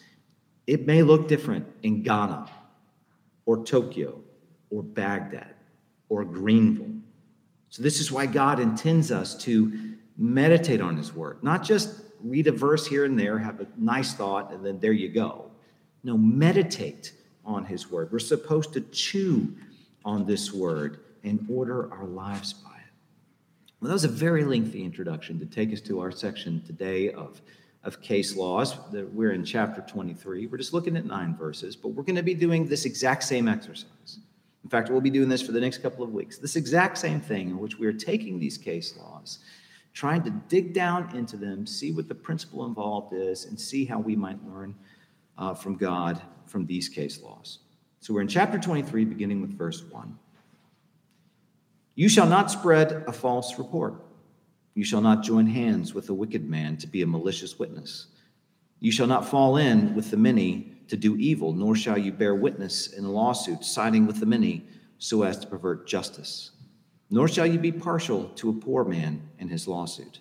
It 0.67 0.87
may 0.87 1.03
look 1.03 1.29
different 1.29 1.67
in 1.83 2.03
Ghana 2.03 2.51
or 3.45 3.65
Tokyo 3.65 4.21
or 4.71 4.83
Baghdad 4.83 5.55
or 6.09 6.25
Greenville. 6.25 6.95
So, 7.69 7.83
this 7.83 8.01
is 8.01 8.11
why 8.11 8.27
God 8.27 8.59
intends 8.59 9.13
us 9.13 9.37
to 9.45 9.97
meditate 10.17 10.81
on 10.81 10.97
his 10.97 11.15
word, 11.15 11.43
not 11.43 11.63
just 11.63 12.01
read 12.23 12.47
a 12.47 12.53
verse 12.53 12.87
here 12.87 13.05
and 13.05 13.19
there, 13.19 13.39
have 13.39 13.61
a 13.61 13.67
nice 13.77 14.15
thought, 14.15 14.53
and 14.53 14.65
then 14.65 14.81
there 14.81 14.93
you 14.93 15.09
go. 15.09 15.51
No, 16.03 16.17
meditate 16.17 17.13
on 17.47 17.65
his 17.65 17.91
word. 17.91 18.11
We're 18.13 18.19
supposed 18.19 18.73
to 18.75 18.81
chew 18.81 19.55
on 20.05 20.27
this 20.27 20.53
word 20.53 21.01
and 21.25 21.45
order 21.49 21.93
our 21.93 22.05
lives 22.05 22.53
by 22.53 22.71
it. 22.71 22.93
Well, 23.81 23.89
that 23.89 23.95
was 23.95 24.05
a 24.05 24.09
very 24.09 24.45
lengthy 24.45 24.85
introduction 24.85 25.39
to 25.39 25.47
take 25.47 25.73
us 25.73 25.81
to 25.83 26.01
our 26.01 26.11
section 26.11 26.63
today 26.67 27.13
of, 27.13 27.41
of 27.85 28.03
case 28.03 28.37
laws. 28.37 28.77
We're 28.93 29.33
in 29.33 29.45
chapter 29.45 29.81
23. 29.83 30.47
We're 30.47 30.59
just 30.59 30.73
looking 30.73 30.97
at 30.97 31.05
nine 31.05 31.37
verses, 31.37 31.77
but 31.77 31.89
we're 31.89 32.03
going 32.03 32.17
to 32.17 32.23
be 32.23 32.35
doing 32.35 32.67
this 32.67 32.85
exact 32.85 33.25
same 33.25 33.49
exercise. 33.49 34.19
In 34.65 34.71
fact, 34.71 34.91
we'll 34.91 35.01
be 35.01 35.11
doing 35.11 35.29
this 35.29 35.43
for 35.43 35.53
the 35.53 35.61
next 35.61 35.79
couple 35.79 36.03
of 36.03 36.13
weeks. 36.13 36.39
This 36.39 36.57
exact 36.57 36.99
same 36.99 37.21
thing 37.21 37.51
in 37.51 37.59
which 37.59 37.79
we 37.79 37.87
are 37.87 37.93
taking 37.93 38.39
these 38.39 38.59
case 38.59 38.97
laws, 38.97 39.39
trying 39.93 40.23
to 40.25 40.31
dig 40.49 40.75
down 40.75 41.15
into 41.15 41.37
them, 41.37 41.67
see 41.67 41.93
what 41.93 42.09
the 42.09 42.15
principle 42.15 42.67
involved 42.67 43.13
is, 43.15 43.45
and 43.45 43.61
see 43.61 43.85
how 43.85 44.01
we 44.01 44.17
might 44.17 44.45
learn 44.45 44.75
uh, 45.39 45.55
from 45.55 45.77
God 45.77 46.21
from 46.47 46.67
these 46.67 46.89
case 46.89 47.23
laws. 47.23 47.59
So 48.01 48.15
we're 48.15 48.21
in 48.21 48.29
chapter 48.29 48.59
23, 48.59 49.05
beginning 49.05 49.41
with 49.41 49.57
verse 49.57 49.83
1. 49.83 50.19
You 51.95 52.09
shall 52.09 52.27
not 52.27 52.51
spread 52.51 53.05
a 53.07 53.13
false 53.13 53.59
report. 53.59 53.95
You 54.75 54.85
shall 54.85 55.01
not 55.01 55.23
join 55.23 55.47
hands 55.47 55.95
with 55.95 56.11
a 56.11 56.15
wicked 56.15 56.49
man 56.49 56.77
to 56.79 56.87
be 56.87 57.03
a 57.03 57.07
malicious 57.07 57.59
witness. 57.59 58.09
You 58.81 58.93
shall 58.93 59.07
not 59.07 59.27
fall 59.27 59.57
in 59.57 59.95
with 59.95 60.11
the 60.11 60.19
many 60.19 60.73
to 60.89 60.97
do 60.97 61.17
evil, 61.17 61.53
nor 61.53 61.75
shall 61.75 61.97
you 61.97 62.13
bear 62.13 62.35
witness 62.35 62.93
in 62.93 63.05
a 63.05 63.11
lawsuit, 63.11 63.65
siding 63.65 64.07
with 64.07 64.21
the 64.21 64.27
many 64.27 64.67
so 64.99 65.23
as 65.23 65.39
to 65.39 65.47
pervert 65.47 65.89
justice. 65.89 66.53
Nor 67.11 67.29
shall 67.29 67.47
you 67.47 67.59
be 67.59 67.73
partial 67.73 68.25
to 68.37 68.51
a 68.51 68.53
poor 68.53 68.85
man 68.85 69.29
in 69.39 69.49
his 69.49 69.67
lawsuit. 69.67 70.21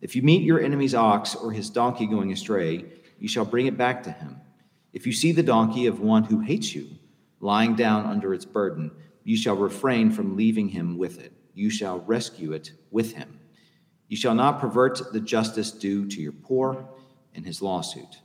If 0.00 0.14
you 0.14 0.22
meet 0.22 0.42
your 0.42 0.60
enemy's 0.60 0.94
ox 0.94 1.34
or 1.34 1.52
his 1.52 1.70
donkey 1.70 2.06
going 2.06 2.32
astray, 2.32 2.84
you 3.18 3.28
shall 3.28 3.44
bring 3.44 3.66
it 3.66 3.76
back 3.76 4.02
to 4.04 4.10
him. 4.10 4.40
If 4.92 5.06
you 5.06 5.12
see 5.12 5.32
the 5.32 5.42
donkey 5.42 5.86
of 5.86 6.00
one 6.00 6.24
who 6.24 6.40
hates 6.40 6.74
you 6.74 6.88
lying 7.40 7.74
down 7.74 8.06
under 8.06 8.34
its 8.34 8.44
burden, 8.44 8.90
you 9.24 9.36
shall 9.36 9.56
refrain 9.56 10.10
from 10.10 10.36
leaving 10.36 10.68
him 10.68 10.96
with 10.96 11.20
it. 11.20 11.32
You 11.54 11.70
shall 11.70 12.00
rescue 12.00 12.52
it 12.52 12.72
with 12.90 13.12
him. 13.12 13.40
You 14.08 14.16
shall 14.16 14.34
not 14.34 14.60
pervert 14.60 15.12
the 15.12 15.20
justice 15.20 15.70
due 15.70 16.06
to 16.06 16.20
your 16.20 16.32
poor 16.32 16.88
in 17.34 17.44
his 17.44 17.60
lawsuit. 17.60 18.22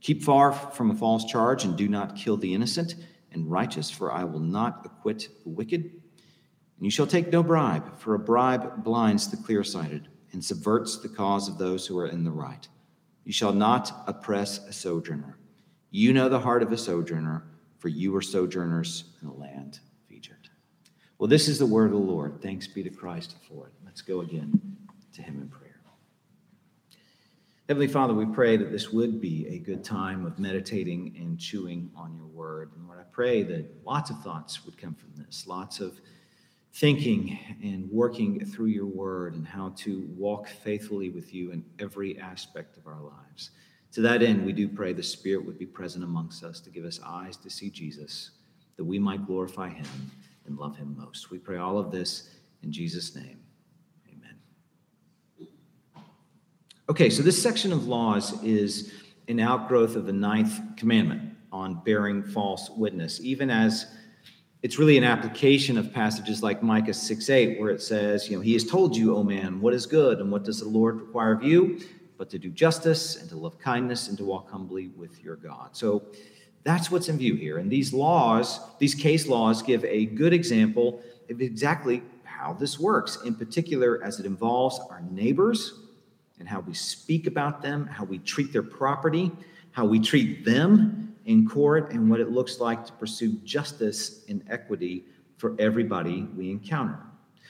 Keep 0.00 0.22
far 0.22 0.52
from 0.52 0.90
a 0.90 0.94
false 0.94 1.24
charge 1.24 1.64
and 1.64 1.76
do 1.76 1.88
not 1.88 2.14
kill 2.14 2.36
the 2.36 2.54
innocent 2.54 2.94
and 3.32 3.50
righteous, 3.50 3.90
for 3.90 4.12
I 4.12 4.24
will 4.24 4.40
not 4.40 4.84
acquit 4.84 5.28
the 5.42 5.50
wicked. 5.50 5.82
And 5.82 6.84
you 6.84 6.90
shall 6.90 7.06
take 7.06 7.32
no 7.32 7.42
bribe, 7.42 7.98
for 7.98 8.14
a 8.14 8.18
bribe 8.18 8.84
blinds 8.84 9.30
the 9.30 9.36
clear 9.36 9.64
sighted 9.64 10.08
and 10.32 10.44
subverts 10.44 10.98
the 10.98 11.08
cause 11.08 11.48
of 11.48 11.58
those 11.58 11.86
who 11.86 11.98
are 11.98 12.06
in 12.06 12.24
the 12.24 12.30
right. 12.30 12.68
You 13.24 13.32
shall 13.32 13.52
not 13.52 14.04
oppress 14.06 14.58
a 14.66 14.72
sojourner. 14.72 15.38
You 15.90 16.12
know 16.12 16.28
the 16.28 16.40
heart 16.40 16.62
of 16.62 16.72
a 16.72 16.78
sojourner, 16.78 17.44
for 17.78 17.88
you 17.88 18.14
are 18.16 18.22
sojourners 18.22 19.04
in 19.20 19.28
the 19.28 19.34
land 19.34 19.80
of 20.06 20.12
Egypt. 20.14 20.50
Well, 21.18 21.28
this 21.28 21.48
is 21.48 21.58
the 21.58 21.66
word 21.66 21.86
of 21.86 21.92
the 21.92 21.98
Lord. 21.98 22.40
Thanks 22.42 22.66
be 22.66 22.82
to 22.82 22.90
Christ 22.90 23.36
for 23.48 23.68
it. 23.68 23.72
Let's 23.84 24.02
go 24.02 24.20
again 24.20 24.60
to 25.14 25.22
him 25.22 25.40
in 25.40 25.48
prayer. 25.48 25.64
Heavenly 27.66 27.88
Father, 27.88 28.12
we 28.12 28.26
pray 28.26 28.58
that 28.58 28.70
this 28.70 28.90
would 28.90 29.22
be 29.22 29.46
a 29.48 29.58
good 29.58 29.82
time 29.82 30.26
of 30.26 30.38
meditating 30.38 31.16
and 31.18 31.38
chewing 31.38 31.90
on 31.96 32.14
your 32.14 32.26
word. 32.26 32.72
And 32.76 32.86
Lord, 32.86 33.00
I 33.00 33.04
pray 33.10 33.42
that 33.44 33.86
lots 33.86 34.10
of 34.10 34.20
thoughts 34.20 34.66
would 34.66 34.76
come 34.76 34.94
from 34.94 35.14
this, 35.16 35.46
lots 35.46 35.80
of 35.80 35.98
thinking 36.74 37.38
and 37.62 37.88
working 37.90 38.44
through 38.44 38.66
your 38.66 38.86
word 38.86 39.34
and 39.34 39.46
how 39.46 39.72
to 39.76 40.08
walk 40.16 40.48
faithfully 40.48 41.08
with 41.08 41.32
you 41.32 41.52
in 41.52 41.64
every 41.78 42.18
aspect 42.18 42.76
of 42.76 42.86
our 42.88 43.00
lives. 43.00 43.50
To 43.92 44.00
that 44.00 44.22
end, 44.22 44.44
we 44.44 44.52
do 44.52 44.68
pray 44.68 44.92
the 44.92 45.02
Spirit 45.02 45.46
would 45.46 45.56
be 45.56 45.66
present 45.66 46.02
amongst 46.02 46.42
us 46.42 46.58
to 46.60 46.70
give 46.70 46.84
us 46.84 46.98
eyes 47.06 47.36
to 47.38 47.48
see 47.48 47.70
Jesus, 47.70 48.32
that 48.76 48.84
we 48.84 48.98
might 48.98 49.24
glorify 49.24 49.68
him 49.68 49.86
and 50.46 50.58
love 50.58 50.76
him 50.76 50.96
most. 50.98 51.30
We 51.30 51.38
pray 51.38 51.58
all 51.58 51.78
of 51.78 51.92
this 51.92 52.30
in 52.64 52.72
Jesus' 52.72 53.14
name. 53.14 53.38
Amen. 54.10 54.34
Okay, 56.88 57.08
so 57.08 57.22
this 57.22 57.40
section 57.40 57.72
of 57.72 57.86
laws 57.86 58.42
is 58.42 58.92
an 59.28 59.38
outgrowth 59.38 59.94
of 59.94 60.06
the 60.06 60.12
ninth 60.12 60.60
commandment 60.76 61.36
on 61.52 61.84
bearing 61.84 62.20
false 62.20 62.68
witness, 62.68 63.20
even 63.20 63.48
as 63.48 63.86
it's 64.64 64.78
really 64.78 64.96
an 64.96 65.04
application 65.04 65.76
of 65.76 65.92
passages 65.92 66.42
like 66.42 66.62
Micah 66.62 66.94
6 66.94 67.28
8, 67.28 67.60
where 67.60 67.68
it 67.68 67.82
says, 67.82 68.30
You 68.30 68.36
know, 68.38 68.42
He 68.42 68.54
has 68.54 68.64
told 68.64 68.96
you, 68.96 69.14
O 69.14 69.22
man, 69.22 69.60
what 69.60 69.74
is 69.74 69.84
good, 69.84 70.20
and 70.20 70.32
what 70.32 70.42
does 70.42 70.60
the 70.60 70.68
Lord 70.68 71.02
require 71.02 71.32
of 71.32 71.42
you, 71.42 71.80
but 72.16 72.30
to 72.30 72.38
do 72.38 72.48
justice 72.48 73.16
and 73.16 73.28
to 73.28 73.36
love 73.36 73.58
kindness 73.58 74.08
and 74.08 74.16
to 74.16 74.24
walk 74.24 74.50
humbly 74.50 74.88
with 74.96 75.22
your 75.22 75.36
God. 75.36 75.76
So 75.76 76.06
that's 76.62 76.90
what's 76.90 77.10
in 77.10 77.18
view 77.18 77.34
here. 77.34 77.58
And 77.58 77.70
these 77.70 77.92
laws, 77.92 78.58
these 78.78 78.94
case 78.94 79.26
laws, 79.26 79.62
give 79.62 79.84
a 79.84 80.06
good 80.06 80.32
example 80.32 81.02
of 81.28 81.42
exactly 81.42 82.02
how 82.22 82.54
this 82.54 82.80
works, 82.80 83.18
in 83.22 83.34
particular 83.34 84.02
as 84.02 84.18
it 84.18 84.24
involves 84.24 84.80
our 84.88 85.02
neighbors 85.10 85.80
and 86.38 86.48
how 86.48 86.60
we 86.60 86.72
speak 86.72 87.26
about 87.26 87.60
them, 87.60 87.86
how 87.86 88.04
we 88.04 88.16
treat 88.20 88.50
their 88.50 88.62
property, 88.62 89.30
how 89.72 89.84
we 89.84 90.00
treat 90.00 90.42
them 90.46 91.03
in 91.26 91.48
court, 91.48 91.92
and 91.92 92.10
what 92.10 92.20
it 92.20 92.30
looks 92.30 92.60
like 92.60 92.84
to 92.86 92.92
pursue 92.92 93.32
justice 93.44 94.24
and 94.28 94.44
equity 94.48 95.04
for 95.36 95.56
everybody 95.58 96.22
we 96.36 96.50
encounter. 96.50 96.98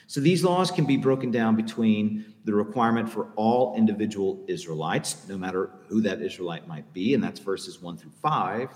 So 0.07 0.19
these 0.19 0.43
laws 0.43 0.71
can 0.71 0.85
be 0.85 0.97
broken 0.97 1.31
down 1.31 1.55
between 1.55 2.33
the 2.43 2.53
requirement 2.53 3.09
for 3.09 3.31
all 3.35 3.75
individual 3.75 4.43
Israelites, 4.47 5.27
no 5.27 5.37
matter 5.37 5.71
who 5.87 6.01
that 6.01 6.21
Israelite 6.21 6.67
might 6.67 6.91
be, 6.93 7.13
and 7.13 7.23
that's 7.23 7.39
verses 7.39 7.81
1 7.81 7.97
through 7.97 8.11
5, 8.11 8.69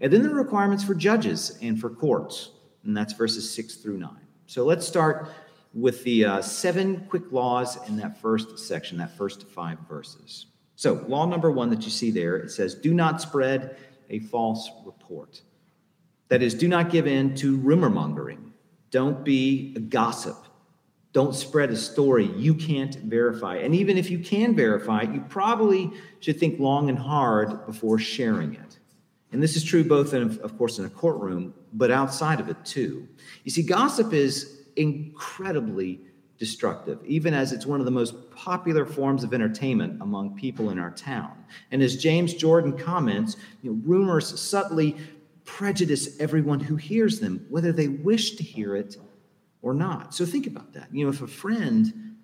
and 0.00 0.12
then 0.12 0.22
the 0.22 0.34
requirements 0.34 0.82
for 0.82 0.94
judges 0.94 1.56
and 1.62 1.80
for 1.80 1.90
courts, 1.90 2.50
and 2.84 2.96
that's 2.96 3.12
verses 3.12 3.50
6 3.50 3.76
through 3.76 3.98
9. 3.98 4.10
So 4.46 4.64
let's 4.64 4.86
start 4.86 5.30
with 5.72 6.02
the 6.04 6.24
uh, 6.24 6.42
seven 6.42 7.04
quick 7.08 7.32
laws 7.32 7.78
in 7.88 7.96
that 7.96 8.20
first 8.20 8.58
section, 8.58 8.98
that 8.98 9.16
first 9.16 9.48
five 9.48 9.78
verses. 9.88 10.46
So, 10.76 11.04
law 11.08 11.26
number 11.26 11.50
one 11.50 11.70
that 11.70 11.84
you 11.84 11.90
see 11.90 12.10
there, 12.10 12.36
it 12.36 12.50
says, 12.50 12.74
Do 12.74 12.94
not 12.94 13.20
spread 13.20 13.76
a 14.10 14.20
false 14.20 14.70
report. 14.84 15.42
That 16.28 16.42
is, 16.42 16.54
do 16.54 16.68
not 16.68 16.90
give 16.90 17.06
in 17.06 17.34
to 17.36 17.56
rumor 17.56 17.90
mongering. 17.90 18.52
Don't 18.90 19.24
be 19.24 19.72
a 19.76 19.80
gossip. 19.80 20.36
Don't 21.12 21.34
spread 21.34 21.70
a 21.70 21.76
story 21.76 22.26
you 22.36 22.54
can't 22.54 22.96
verify. 22.96 23.56
And 23.58 23.74
even 23.74 23.96
if 23.96 24.10
you 24.10 24.18
can 24.18 24.56
verify 24.56 25.02
it, 25.02 25.10
you 25.10 25.20
probably 25.28 25.92
should 26.20 26.40
think 26.40 26.58
long 26.58 26.88
and 26.88 26.98
hard 26.98 27.66
before 27.66 27.98
sharing 27.98 28.54
it. 28.54 28.78
And 29.30 29.42
this 29.42 29.56
is 29.56 29.64
true 29.64 29.84
both, 29.84 30.14
in, 30.14 30.38
of 30.40 30.56
course, 30.58 30.78
in 30.78 30.84
a 30.84 30.88
courtroom, 30.88 31.54
but 31.72 31.90
outside 31.90 32.40
of 32.40 32.48
it 32.48 32.64
too. 32.64 33.08
You 33.44 33.50
see, 33.50 33.62
gossip 33.62 34.12
is 34.12 34.62
incredibly 34.76 36.00
destructive, 36.38 36.98
even 37.06 37.32
as 37.32 37.52
it's 37.52 37.66
one 37.66 37.80
of 37.80 37.86
the 37.86 37.92
most 37.92 38.30
popular 38.30 38.84
forms 38.84 39.22
of 39.22 39.32
entertainment 39.32 40.00
among 40.02 40.34
people 40.36 40.70
in 40.70 40.78
our 40.78 40.90
town. 40.90 41.32
And 41.70 41.82
as 41.82 41.96
James 41.96 42.34
Jordan 42.34 42.76
comments, 42.76 43.36
you 43.62 43.70
know, 43.70 43.80
rumors 43.84 44.40
subtly 44.40 44.96
prejudice 45.44 46.18
everyone 46.20 46.60
who 46.60 46.76
hears 46.76 47.20
them, 47.20 47.46
whether 47.48 47.72
they 47.72 47.88
wish 47.88 48.36
to 48.36 48.42
hear 48.42 48.74
it 48.76 48.96
or 49.62 49.74
not. 49.74 50.14
So 50.14 50.26
think 50.26 50.46
about 50.46 50.72
that. 50.72 50.88
You 50.92 51.04
know, 51.04 51.10
if 51.10 51.22
a 51.22 51.26
friend 51.26 52.16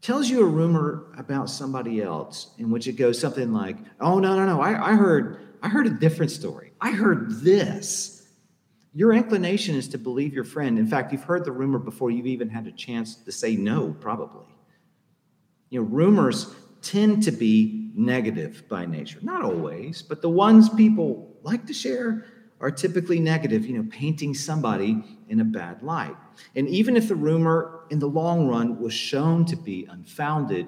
tells 0.00 0.28
you 0.28 0.42
a 0.42 0.46
rumor 0.46 1.06
about 1.16 1.50
somebody 1.50 2.02
else 2.02 2.54
in 2.58 2.70
which 2.70 2.86
it 2.86 2.92
goes 2.92 3.18
something 3.18 3.52
like, 3.52 3.76
"Oh 4.00 4.18
no, 4.18 4.36
no, 4.36 4.46
no, 4.46 4.60
I, 4.60 4.92
I 4.92 4.94
heard, 4.94 5.38
I 5.62 5.68
heard 5.68 5.86
a 5.86 5.90
different 5.90 6.30
story. 6.30 6.72
I 6.80 6.92
heard 6.92 7.40
this." 7.40 8.17
Your 8.94 9.12
inclination 9.12 9.74
is 9.74 9.88
to 9.88 9.98
believe 9.98 10.32
your 10.32 10.44
friend. 10.44 10.78
In 10.78 10.86
fact, 10.86 11.12
you've 11.12 11.24
heard 11.24 11.44
the 11.44 11.52
rumor 11.52 11.78
before 11.78 12.10
you've 12.10 12.26
even 12.26 12.48
had 12.48 12.66
a 12.66 12.72
chance 12.72 13.16
to 13.16 13.32
say 13.32 13.56
no, 13.56 13.96
probably. 14.00 14.46
You 15.70 15.80
know, 15.80 15.86
rumors 15.86 16.54
tend 16.82 17.22
to 17.24 17.30
be 17.30 17.90
negative 17.94 18.64
by 18.68 18.86
nature. 18.86 19.18
Not 19.22 19.42
always, 19.42 20.02
but 20.02 20.22
the 20.22 20.28
ones 20.28 20.68
people 20.68 21.36
like 21.42 21.66
to 21.66 21.74
share 21.74 22.26
are 22.60 22.70
typically 22.70 23.20
negative, 23.20 23.66
you 23.66 23.76
know, 23.76 23.88
painting 23.90 24.34
somebody 24.34 25.02
in 25.28 25.40
a 25.40 25.44
bad 25.44 25.82
light. 25.82 26.16
And 26.56 26.68
even 26.68 26.96
if 26.96 27.08
the 27.08 27.14
rumor 27.14 27.84
in 27.90 27.98
the 27.98 28.08
long 28.08 28.48
run 28.48 28.80
was 28.80 28.92
shown 28.92 29.44
to 29.46 29.56
be 29.56 29.86
unfounded 29.90 30.66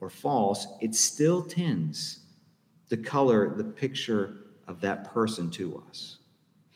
or 0.00 0.10
false, 0.10 0.66
it 0.80 0.94
still 0.94 1.42
tends 1.42 2.20
to 2.90 2.96
color 2.96 3.54
the 3.56 3.64
picture 3.64 4.36
of 4.68 4.80
that 4.82 5.12
person 5.12 5.50
to 5.52 5.82
us. 5.88 6.18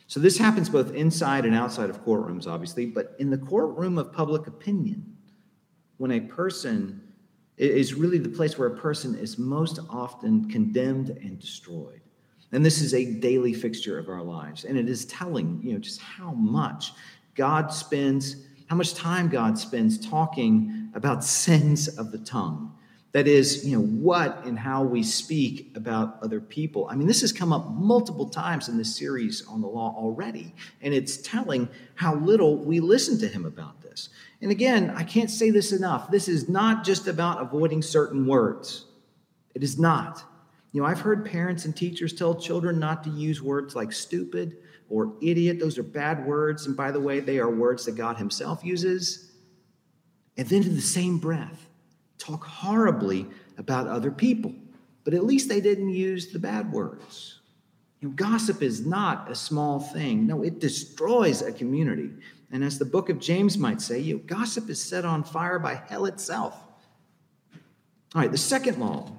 So 0.06 0.20
this 0.20 0.38
happens 0.38 0.68
both 0.68 0.94
inside 0.94 1.44
and 1.44 1.54
outside 1.54 1.90
of 1.90 2.04
courtrooms, 2.04 2.46
obviously, 2.46 2.86
but 2.86 3.16
in 3.18 3.30
the 3.30 3.38
courtroom 3.38 3.98
of 3.98 4.12
public 4.12 4.46
opinion, 4.46 5.16
when 5.96 6.12
a 6.12 6.20
person 6.20 7.02
is 7.56 7.94
really 7.94 8.18
the 8.18 8.28
place 8.28 8.58
where 8.58 8.68
a 8.68 8.76
person 8.76 9.14
is 9.16 9.38
most 9.38 9.80
often 9.88 10.48
condemned 10.48 11.10
and 11.10 11.38
destroyed. 11.38 12.00
And 12.52 12.64
this 12.64 12.80
is 12.80 12.94
a 12.94 13.14
daily 13.14 13.52
fixture 13.52 13.98
of 13.98 14.08
our 14.08 14.22
lives. 14.22 14.64
And 14.64 14.78
it 14.78 14.88
is 14.88 15.06
telling, 15.06 15.60
you 15.62 15.72
know, 15.72 15.78
just 15.78 16.00
how 16.00 16.32
much 16.32 16.92
God 17.34 17.72
spends, 17.72 18.46
how 18.68 18.76
much 18.76 18.94
time 18.94 19.28
God 19.28 19.58
spends 19.58 19.98
talking 19.98 20.90
about 20.94 21.24
sins 21.24 21.88
of 21.88 22.12
the 22.12 22.18
tongue 22.18 22.72
that 23.16 23.26
is, 23.26 23.64
you 23.64 23.74
know, 23.74 23.82
what 23.82 24.44
and 24.44 24.58
how 24.58 24.82
we 24.82 25.02
speak 25.02 25.72
about 25.74 26.18
other 26.22 26.38
people. 26.38 26.86
I 26.90 26.96
mean, 26.96 27.06
this 27.06 27.22
has 27.22 27.32
come 27.32 27.50
up 27.50 27.70
multiple 27.70 28.28
times 28.28 28.68
in 28.68 28.76
this 28.76 28.94
series 28.94 29.42
on 29.46 29.62
the 29.62 29.66
law 29.66 29.94
already, 29.96 30.54
and 30.82 30.92
it's 30.92 31.16
telling 31.16 31.66
how 31.94 32.16
little 32.16 32.58
we 32.58 32.78
listen 32.78 33.18
to 33.20 33.26
him 33.26 33.46
about 33.46 33.80
this. 33.80 34.10
And 34.42 34.50
again, 34.50 34.90
I 34.94 35.02
can't 35.02 35.30
say 35.30 35.48
this 35.48 35.72
enough. 35.72 36.10
This 36.10 36.28
is 36.28 36.50
not 36.50 36.84
just 36.84 37.08
about 37.08 37.40
avoiding 37.40 37.80
certain 37.80 38.26
words. 38.26 38.84
It 39.54 39.62
is 39.62 39.78
not. 39.78 40.22
You 40.72 40.82
know, 40.82 40.86
I've 40.86 41.00
heard 41.00 41.24
parents 41.24 41.64
and 41.64 41.74
teachers 41.74 42.12
tell 42.12 42.34
children 42.34 42.78
not 42.78 43.02
to 43.04 43.08
use 43.08 43.40
words 43.40 43.74
like 43.74 43.92
stupid 43.92 44.58
or 44.90 45.14
idiot. 45.22 45.58
Those 45.58 45.78
are 45.78 45.82
bad 45.82 46.26
words. 46.26 46.66
And 46.66 46.76
by 46.76 46.90
the 46.90 47.00
way, 47.00 47.20
they 47.20 47.38
are 47.38 47.48
words 47.50 47.86
that 47.86 47.96
God 47.96 48.18
Himself 48.18 48.62
uses. 48.62 49.32
And 50.36 50.46
then 50.46 50.64
in 50.64 50.74
the 50.74 50.82
same 50.82 51.16
breath, 51.16 51.66
talk 52.18 52.44
horribly 52.44 53.26
about 53.58 53.86
other 53.86 54.10
people, 54.10 54.54
but 55.04 55.14
at 55.14 55.24
least 55.24 55.48
they 55.48 55.60
didn't 55.60 55.90
use 55.90 56.32
the 56.32 56.38
bad 56.38 56.72
words. 56.72 57.40
You 58.00 58.08
know, 58.08 58.14
gossip 58.14 58.62
is 58.62 58.86
not 58.86 59.30
a 59.30 59.34
small 59.34 59.80
thing. 59.80 60.26
No, 60.26 60.42
it 60.42 60.60
destroys 60.60 61.42
a 61.42 61.52
community. 61.52 62.10
And 62.50 62.62
as 62.62 62.78
the 62.78 62.84
book 62.84 63.08
of 63.08 63.18
James 63.18 63.58
might 63.58 63.80
say, 63.80 63.98
you 63.98 64.14
know, 64.14 64.22
gossip 64.26 64.68
is 64.68 64.82
set 64.82 65.04
on 65.04 65.24
fire 65.24 65.58
by 65.58 65.74
hell 65.88 66.06
itself. 66.06 66.54
All 68.14 68.22
right, 68.22 68.30
the 68.30 68.38
second 68.38 68.78
law 68.78 69.10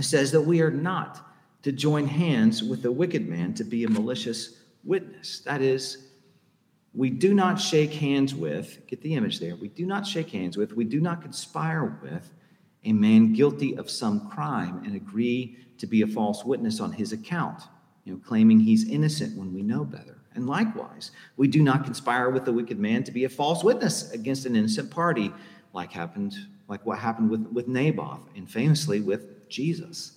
says 0.00 0.32
that 0.32 0.42
we 0.42 0.60
are 0.60 0.70
not 0.70 1.32
to 1.62 1.72
join 1.72 2.06
hands 2.06 2.62
with 2.62 2.82
the 2.82 2.92
wicked 2.92 3.26
man 3.26 3.54
to 3.54 3.64
be 3.64 3.84
a 3.84 3.88
malicious 3.88 4.58
witness. 4.84 5.40
That 5.40 5.62
is, 5.62 6.03
we 6.94 7.10
do 7.10 7.34
not 7.34 7.60
shake 7.60 7.92
hands 7.92 8.34
with, 8.34 8.86
get 8.86 9.02
the 9.02 9.14
image 9.14 9.40
there, 9.40 9.56
we 9.56 9.68
do 9.68 9.84
not 9.84 10.06
shake 10.06 10.30
hands 10.30 10.56
with, 10.56 10.74
we 10.74 10.84
do 10.84 11.00
not 11.00 11.22
conspire 11.22 11.98
with 12.02 12.30
a 12.84 12.92
man 12.92 13.32
guilty 13.32 13.76
of 13.76 13.90
some 13.90 14.28
crime 14.30 14.82
and 14.84 14.94
agree 14.94 15.58
to 15.78 15.86
be 15.86 16.02
a 16.02 16.06
false 16.06 16.44
witness 16.44 16.80
on 16.80 16.92
his 16.92 17.12
account, 17.12 17.62
you 18.04 18.12
know, 18.12 18.20
claiming 18.24 18.60
he's 18.60 18.88
innocent 18.88 19.36
when 19.36 19.52
we 19.52 19.62
know 19.62 19.84
better. 19.84 20.18
And 20.34 20.46
likewise, 20.46 21.10
we 21.36 21.48
do 21.48 21.62
not 21.62 21.84
conspire 21.84 22.30
with 22.30 22.44
the 22.44 22.52
wicked 22.52 22.78
man 22.78 23.04
to 23.04 23.12
be 23.12 23.24
a 23.24 23.28
false 23.28 23.64
witness 23.64 24.10
against 24.12 24.46
an 24.46 24.54
innocent 24.54 24.90
party, 24.90 25.32
like 25.72 25.92
happened, 25.92 26.34
like 26.68 26.84
what 26.86 26.98
happened 26.98 27.30
with, 27.30 27.46
with 27.48 27.68
Naboth 27.68 28.28
and 28.36 28.48
famously 28.50 29.00
with 29.00 29.48
Jesus. 29.48 30.12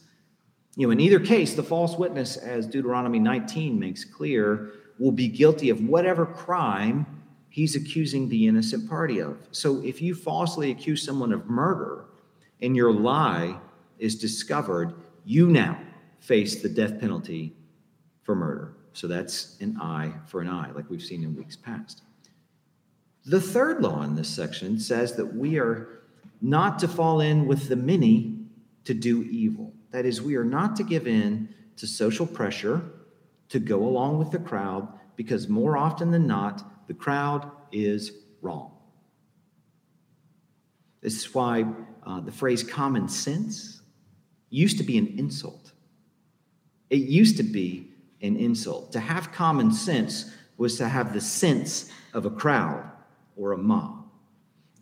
You 0.75 0.87
know, 0.87 0.91
in 0.91 0.99
either 0.99 1.19
case, 1.19 1.55
the 1.55 1.63
false 1.63 1.97
witness, 1.97 2.37
as 2.37 2.67
Deuteronomy 2.67 3.19
19 3.19 3.79
makes 3.79 4.03
clear, 4.03 4.73
will 4.99 5.11
be 5.11 5.27
guilty 5.27 5.69
of 5.69 5.81
whatever 5.81 6.25
crime 6.25 7.05
he's 7.49 7.75
accusing 7.75 8.29
the 8.29 8.47
innocent 8.47 8.89
party 8.89 9.19
of. 9.19 9.37
So 9.51 9.83
if 9.83 10.01
you 10.01 10.15
falsely 10.15 10.71
accuse 10.71 11.03
someone 11.03 11.33
of 11.33 11.49
murder 11.49 12.05
and 12.61 12.75
your 12.75 12.91
lie 12.91 13.59
is 13.99 14.15
discovered, 14.15 14.93
you 15.25 15.47
now 15.47 15.79
face 16.19 16.61
the 16.61 16.69
death 16.69 16.99
penalty 16.99 17.55
for 18.23 18.35
murder. 18.35 18.73
So 18.93 19.07
that's 19.07 19.57
an 19.59 19.77
eye 19.79 20.11
for 20.25 20.41
an 20.41 20.49
eye, 20.49 20.71
like 20.71 20.89
we've 20.89 21.03
seen 21.03 21.23
in 21.23 21.35
weeks 21.35 21.55
past. 21.55 22.01
The 23.25 23.41
third 23.41 23.81
law 23.81 24.03
in 24.03 24.15
this 24.15 24.29
section 24.29 24.79
says 24.79 25.15
that 25.15 25.35
we 25.35 25.59
are 25.59 26.01
not 26.41 26.79
to 26.79 26.87
fall 26.87 27.21
in 27.21 27.45
with 27.45 27.67
the 27.67 27.75
many 27.75 28.35
to 28.85 28.93
do 28.93 29.23
evil. 29.23 29.73
That 29.91 30.05
is, 30.05 30.21
we 30.21 30.35
are 30.35 30.45
not 30.45 30.75
to 30.77 30.83
give 30.83 31.07
in 31.07 31.49
to 31.77 31.87
social 31.87 32.25
pressure 32.25 32.81
to 33.49 33.59
go 33.59 33.85
along 33.85 34.19
with 34.19 34.31
the 34.31 34.39
crowd 34.39 34.87
because 35.17 35.49
more 35.49 35.75
often 35.75 36.11
than 36.11 36.25
not, 36.25 36.87
the 36.87 36.93
crowd 36.93 37.51
is 37.73 38.13
wrong. 38.41 38.71
This 41.01 41.17
is 41.17 41.33
why 41.33 41.65
uh, 42.03 42.21
the 42.21 42.31
phrase 42.31 42.63
common 42.63 43.09
sense 43.09 43.81
used 44.49 44.77
to 44.77 44.83
be 44.83 44.97
an 44.97 45.15
insult. 45.17 45.73
It 46.89 47.01
used 47.01 47.35
to 47.37 47.43
be 47.43 47.91
an 48.21 48.37
insult. 48.37 48.93
To 48.93 48.99
have 49.01 49.33
common 49.33 49.73
sense 49.73 50.31
was 50.57 50.77
to 50.77 50.87
have 50.87 51.13
the 51.13 51.21
sense 51.21 51.91
of 52.13 52.25
a 52.25 52.29
crowd 52.29 52.89
or 53.35 53.51
a 53.51 53.57
mob. 53.57 54.05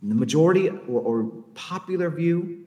And 0.01 0.11
the 0.11 0.15
majority 0.15 0.69
or, 0.69 1.01
or 1.01 1.23
popular 1.55 2.09
view 2.09 2.65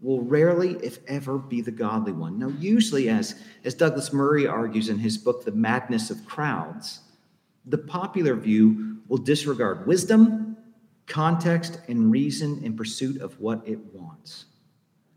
will 0.00 0.20
rarely, 0.20 0.76
if 0.82 0.98
ever, 1.08 1.38
be 1.38 1.62
the 1.62 1.70
godly 1.70 2.12
one. 2.12 2.38
Now, 2.38 2.48
usually, 2.48 3.08
as, 3.08 3.36
as 3.64 3.74
Douglas 3.74 4.12
Murray 4.12 4.46
argues 4.46 4.90
in 4.90 4.98
his 4.98 5.16
book, 5.16 5.44
The 5.44 5.52
Madness 5.52 6.10
of 6.10 6.26
Crowds, 6.26 7.00
the 7.66 7.78
popular 7.78 8.34
view 8.34 8.98
will 9.08 9.18
disregard 9.18 9.86
wisdom, 9.86 10.56
context, 11.06 11.80
and 11.88 12.10
reason 12.10 12.62
in 12.64 12.76
pursuit 12.76 13.20
of 13.20 13.38
what 13.40 13.66
it 13.66 13.78
wants. 13.92 14.46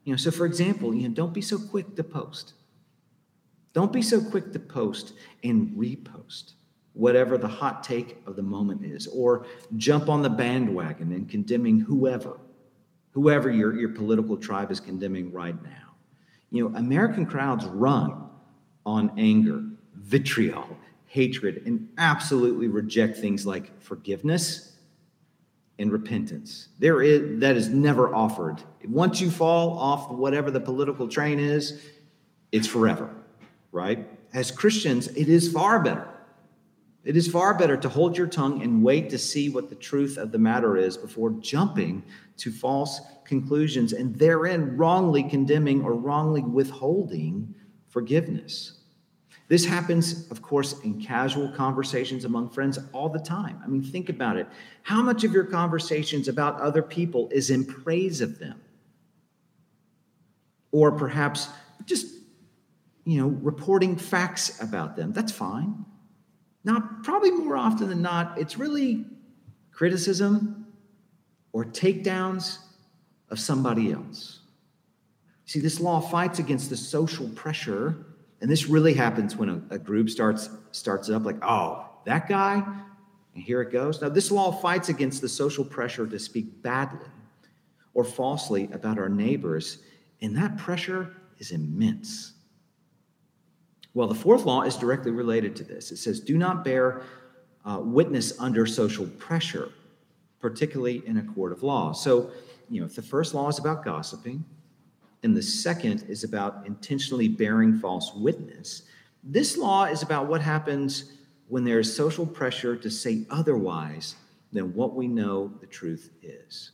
You 0.03 0.13
know, 0.13 0.17
so 0.17 0.31
for 0.31 0.45
example, 0.45 0.93
you 0.93 1.07
know, 1.07 1.13
don't 1.13 1.33
be 1.33 1.41
so 1.41 1.57
quick 1.57 1.95
to 1.95 2.03
post. 2.03 2.53
Don't 3.73 3.91
be 3.91 4.01
so 4.01 4.21
quick 4.21 4.53
to 4.53 4.59
post 4.59 5.13
and 5.43 5.69
repost 5.77 6.53
whatever 6.93 7.37
the 7.37 7.47
hot 7.47 7.83
take 7.83 8.17
of 8.25 8.35
the 8.35 8.41
moment 8.41 8.83
is, 8.83 9.07
or 9.07 9.45
jump 9.75 10.09
on 10.09 10.23
the 10.23 10.29
bandwagon 10.29 11.11
and 11.11 11.29
condemning 11.29 11.79
whoever 11.79 12.39
whoever 13.17 13.49
your, 13.49 13.75
your 13.75 13.89
political 13.89 14.37
tribe 14.37 14.69
is 14.69 14.79
condemning 14.79 15.31
right 15.31 15.55
now. 15.63 15.95
You 16.51 16.69
know, 16.69 16.77
American 16.77 17.25
crowds 17.25 17.65
run 17.65 18.29
on 18.85 19.11
anger, 19.17 19.63
vitriol, 19.95 20.77
hatred, 21.17 21.63
and 21.65 21.89
absolutely 21.97 22.67
reject 22.67 23.17
things 23.17 23.43
like 23.43 23.81
forgiveness 23.81 24.73
and 25.79 25.91
repentance. 25.91 26.69
There 26.77 27.01
is 27.01 27.39
that 27.39 27.57
is 27.57 27.69
never 27.69 28.13
offered. 28.13 28.61
Once 28.87 29.19
you 29.19 29.31
fall 29.31 29.79
off 29.79 30.11
whatever 30.11 30.51
the 30.51 30.59
political 30.59 31.07
train 31.07 31.39
is, 31.39 31.81
it's 32.51 32.67
forever, 32.67 33.09
right? 33.71 34.07
As 34.31 34.51
Christians, 34.51 35.07
it 35.07 35.27
is 35.27 35.51
far 35.51 35.79
better. 35.79 36.07
It 37.03 37.17
is 37.17 37.27
far 37.27 37.57
better 37.57 37.77
to 37.77 37.89
hold 37.89 38.15
your 38.15 38.27
tongue 38.27 38.61
and 38.61 38.83
wait 38.83 39.09
to 39.09 39.17
see 39.17 39.49
what 39.49 39.69
the 39.69 39.75
truth 39.89 40.17
of 40.17 40.31
the 40.31 40.37
matter 40.37 40.77
is 40.77 40.97
before 40.97 41.31
jumping 41.39 42.03
to 42.37 42.51
false 42.51 43.01
conclusions 43.25 43.91
and 43.91 44.15
therein 44.15 44.77
wrongly 44.77 45.23
condemning 45.23 45.81
or 45.83 45.93
wrongly 45.95 46.41
withholding 46.41 47.55
forgiveness. 47.87 48.76
This 49.47 49.65
happens, 49.65 50.29
of 50.29 50.41
course, 50.41 50.79
in 50.81 51.01
casual 51.01 51.49
conversations 51.49 52.25
among 52.25 52.49
friends 52.49 52.77
all 52.91 53.07
the 53.07 53.19
time. 53.19 53.61
I 53.63 53.67
mean, 53.67 53.81
think 53.81 54.09
about 54.09 54.35
it. 54.35 54.47
How 54.83 55.01
much 55.01 55.23
of 55.23 55.31
your 55.31 55.45
conversations 55.45 56.27
about 56.27 56.59
other 56.59 56.81
people 56.81 57.29
is 57.31 57.49
in 57.49 57.63
praise 57.63 58.19
of 58.19 58.39
them? 58.39 58.59
Or 60.71 60.91
perhaps 60.91 61.47
just, 61.85 62.07
you 63.05 63.21
know, 63.21 63.27
reporting 63.27 63.95
facts 63.95 64.61
about 64.61 64.97
them. 64.97 65.13
That's 65.13 65.31
fine. 65.31 65.85
Now, 66.65 66.83
probably 67.03 67.31
more 67.31 67.55
often 67.55 67.87
than 67.87 68.01
not, 68.01 68.37
it's 68.37 68.57
really 68.57 69.05
criticism 69.71 70.67
or 71.53 71.63
takedowns 71.63 72.57
of 73.29 73.39
somebody 73.39 73.93
else. 73.93 74.39
See, 75.45 75.61
this 75.61 75.79
law 75.79 76.01
fights 76.01 76.39
against 76.39 76.69
the 76.69 76.75
social 76.75 77.29
pressure, 77.29 78.06
and 78.41 78.49
this 78.49 78.67
really 78.67 78.93
happens 78.93 79.35
when 79.35 79.49
a, 79.49 79.61
a 79.75 79.79
group 79.79 80.09
starts 80.09 80.49
starts 80.71 81.09
up 81.09 81.25
like, 81.25 81.37
oh, 81.41 81.89
that 82.05 82.27
guy, 82.27 82.63
and 83.33 83.43
here 83.43 83.61
it 83.61 83.71
goes. 83.71 84.01
Now, 84.01 84.09
this 84.09 84.31
law 84.31 84.51
fights 84.51 84.89
against 84.89 85.21
the 85.21 85.29
social 85.29 85.65
pressure 85.65 86.07
to 86.07 86.19
speak 86.19 86.61
badly 86.61 87.07
or 87.93 88.03
falsely 88.03 88.69
about 88.71 88.99
our 88.99 89.09
neighbors, 89.09 89.79
and 90.21 90.35
that 90.37 90.57
pressure 90.57 91.15
is 91.39 91.51
immense. 91.51 92.33
Well, 93.93 94.07
the 94.07 94.15
fourth 94.15 94.45
law 94.45 94.61
is 94.61 94.77
directly 94.77 95.11
related 95.11 95.55
to 95.55 95.63
this. 95.63 95.91
It 95.91 95.97
says, 95.97 96.19
do 96.19 96.37
not 96.37 96.63
bear 96.63 97.01
uh, 97.65 97.79
witness 97.81 98.39
under 98.39 98.67
social 98.67 99.07
pressure 99.07 99.71
particularly 100.39 101.03
in 101.05 101.17
a 101.17 101.23
court 101.23 101.51
of 101.51 101.63
law. 101.63 101.91
So, 101.91 102.31
you 102.69 102.79
know, 102.79 102.85
if 102.85 102.95
the 102.95 103.01
first 103.01 103.33
law 103.33 103.47
is 103.47 103.59
about 103.59 103.83
gossiping 103.83 104.43
and 105.23 105.35
the 105.35 105.41
second 105.41 106.05
is 106.07 106.23
about 106.23 106.65
intentionally 106.65 107.27
bearing 107.27 107.79
false 107.79 108.13
witness, 108.13 108.83
this 109.23 109.57
law 109.57 109.85
is 109.85 110.03
about 110.03 110.27
what 110.27 110.41
happens 110.41 111.13
when 111.47 111.63
there 111.63 111.79
is 111.79 111.93
social 111.93 112.25
pressure 112.25 112.75
to 112.75 112.89
say 112.89 113.25
otherwise 113.29 114.15
than 114.53 114.73
what 114.73 114.93
we 114.95 115.07
know 115.07 115.51
the 115.59 115.67
truth 115.67 116.11
is. 116.21 116.71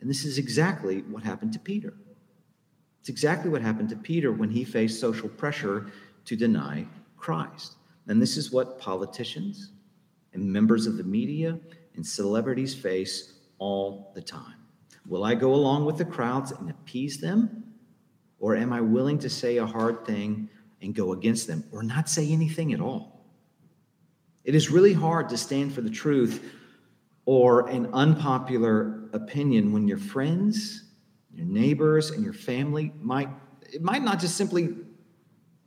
And 0.00 0.08
this 0.08 0.24
is 0.24 0.38
exactly 0.38 1.02
what 1.02 1.22
happened 1.22 1.52
to 1.54 1.58
Peter. 1.58 1.94
It's 3.00 3.08
exactly 3.08 3.50
what 3.50 3.62
happened 3.62 3.88
to 3.90 3.96
Peter 3.96 4.32
when 4.32 4.50
he 4.50 4.64
faced 4.64 5.00
social 5.00 5.28
pressure 5.28 5.90
to 6.24 6.36
deny 6.36 6.86
Christ. 7.16 7.74
And 8.06 8.20
this 8.20 8.36
is 8.36 8.52
what 8.52 8.78
politicians 8.78 9.72
and 10.34 10.44
members 10.44 10.86
of 10.86 10.96
the 10.96 11.04
media 11.04 11.58
and 11.96 12.06
celebrities 12.06 12.74
face 12.74 13.34
all 13.58 14.12
the 14.14 14.22
time. 14.22 14.54
Will 15.06 15.24
I 15.24 15.34
go 15.34 15.54
along 15.54 15.84
with 15.84 15.98
the 15.98 16.04
crowds 16.04 16.52
and 16.52 16.70
appease 16.70 17.18
them? 17.18 17.64
Or 18.38 18.56
am 18.56 18.72
I 18.72 18.80
willing 18.80 19.18
to 19.20 19.30
say 19.30 19.56
a 19.56 19.66
hard 19.66 20.04
thing 20.04 20.48
and 20.80 20.94
go 20.94 21.12
against 21.12 21.46
them 21.46 21.64
or 21.72 21.82
not 21.82 22.08
say 22.08 22.30
anything 22.30 22.72
at 22.72 22.80
all? 22.80 23.24
It 24.44 24.54
is 24.54 24.70
really 24.70 24.92
hard 24.92 25.28
to 25.30 25.36
stand 25.36 25.74
for 25.74 25.80
the 25.80 25.90
truth 25.90 26.42
or 27.26 27.68
an 27.68 27.90
unpopular 27.92 29.10
opinion 29.12 29.72
when 29.72 29.86
your 29.86 29.98
friends, 29.98 30.84
your 31.34 31.44
neighbors, 31.44 32.10
and 32.10 32.24
your 32.24 32.32
family 32.32 32.92
might, 33.00 33.28
it 33.70 33.82
might 33.82 34.02
not 34.02 34.18
just 34.18 34.36
simply 34.36 34.74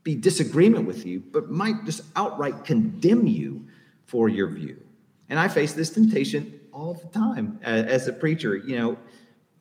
be 0.04 0.16
disagreement 0.16 0.88
with 0.88 1.06
you, 1.06 1.20
but 1.20 1.52
might 1.52 1.86
just 1.86 2.02
outright 2.16 2.64
condemn 2.64 3.28
you 3.28 3.68
for 4.06 4.28
your 4.28 4.50
view. 4.50 4.82
And 5.30 5.40
I 5.40 5.48
face 5.48 5.74
this 5.74 5.92
temptation 5.92 6.60
all 6.74 6.96
the 6.96 7.08
time 7.08 7.60
as 7.62 8.08
a 8.08 8.14
preacher. 8.14 8.58
You 8.58 8.78
know, 8.80 8.98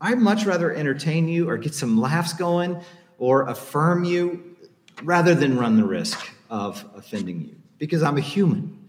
I'd 0.00 0.18
much 0.18 0.46
rather 0.46 0.74
entertain 0.74 1.28
you 1.28 1.50
or 1.50 1.58
get 1.58 1.74
some 1.74 2.00
laughs 2.00 2.32
going 2.32 2.80
or 3.20 3.46
affirm 3.46 4.02
you 4.02 4.56
rather 5.04 5.36
than 5.36 5.56
run 5.56 5.76
the 5.76 5.84
risk 5.84 6.32
of 6.50 6.84
offending 6.96 7.40
you 7.40 7.54
because 7.78 8.02
I'm 8.02 8.16
a 8.16 8.20
human 8.20 8.80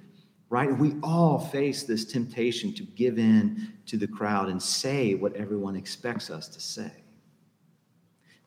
right? 0.52 0.78
We 0.78 0.96
all 1.02 1.40
face 1.40 1.84
this 1.84 2.04
temptation 2.04 2.74
to 2.74 2.84
give 2.84 3.18
in 3.18 3.72
to 3.86 3.96
the 3.96 4.06
crowd 4.06 4.50
and 4.50 4.62
say 4.62 5.16
what 5.16 5.34
everyone 5.34 5.78
expects 5.78 6.30
us 6.30 6.50
to 6.50 6.60
say. 6.60 6.92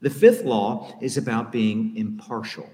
The 0.03 0.11
fifth 0.11 0.45
law 0.45 0.99
is 1.01 1.17
about 1.17 1.51
being 1.51 1.97
impartial. 1.97 2.69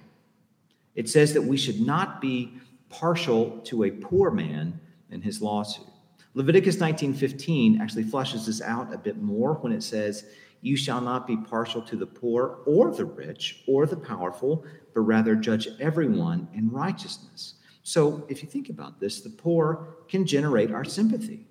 It 0.96 1.08
says 1.08 1.32
that 1.34 1.42
we 1.42 1.56
should 1.56 1.80
not 1.80 2.20
be 2.20 2.54
partial 2.88 3.58
to 3.66 3.84
a 3.84 3.92
poor 3.92 4.32
man 4.32 4.80
in 5.12 5.22
his 5.22 5.40
lawsuit. 5.40 5.86
Leviticus 6.34 6.76
19:15 6.76 7.80
actually 7.80 8.02
flushes 8.02 8.46
this 8.46 8.60
out 8.60 8.92
a 8.92 8.98
bit 8.98 9.22
more 9.22 9.54
when 9.54 9.70
it 9.72 9.84
says, 9.84 10.24
"You 10.62 10.76
shall 10.76 11.00
not 11.00 11.26
be 11.26 11.36
partial 11.36 11.82
to 11.82 11.96
the 11.96 12.06
poor 12.06 12.58
or 12.66 12.94
the 12.94 13.04
rich 13.04 13.62
or 13.66 13.86
the 13.86 13.96
powerful, 13.96 14.64
but 14.94 15.00
rather 15.00 15.34
judge 15.34 15.68
everyone 15.78 16.48
in 16.52 16.70
righteousness." 16.70 17.54
So 17.82 18.24
if 18.28 18.42
you 18.42 18.48
think 18.48 18.68
about 18.68 19.00
this, 19.00 19.20
the 19.20 19.30
poor 19.30 19.96
can 20.08 20.26
generate 20.26 20.70
our 20.70 20.84
sympathy. 20.84 21.46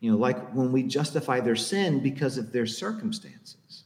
You 0.00 0.12
know, 0.12 0.16
like 0.16 0.52
when 0.54 0.72
we 0.72 0.82
justify 0.82 1.40
their 1.40 1.56
sin 1.56 2.02
because 2.02 2.38
of 2.38 2.52
their 2.52 2.66
circumstances. 2.66 3.84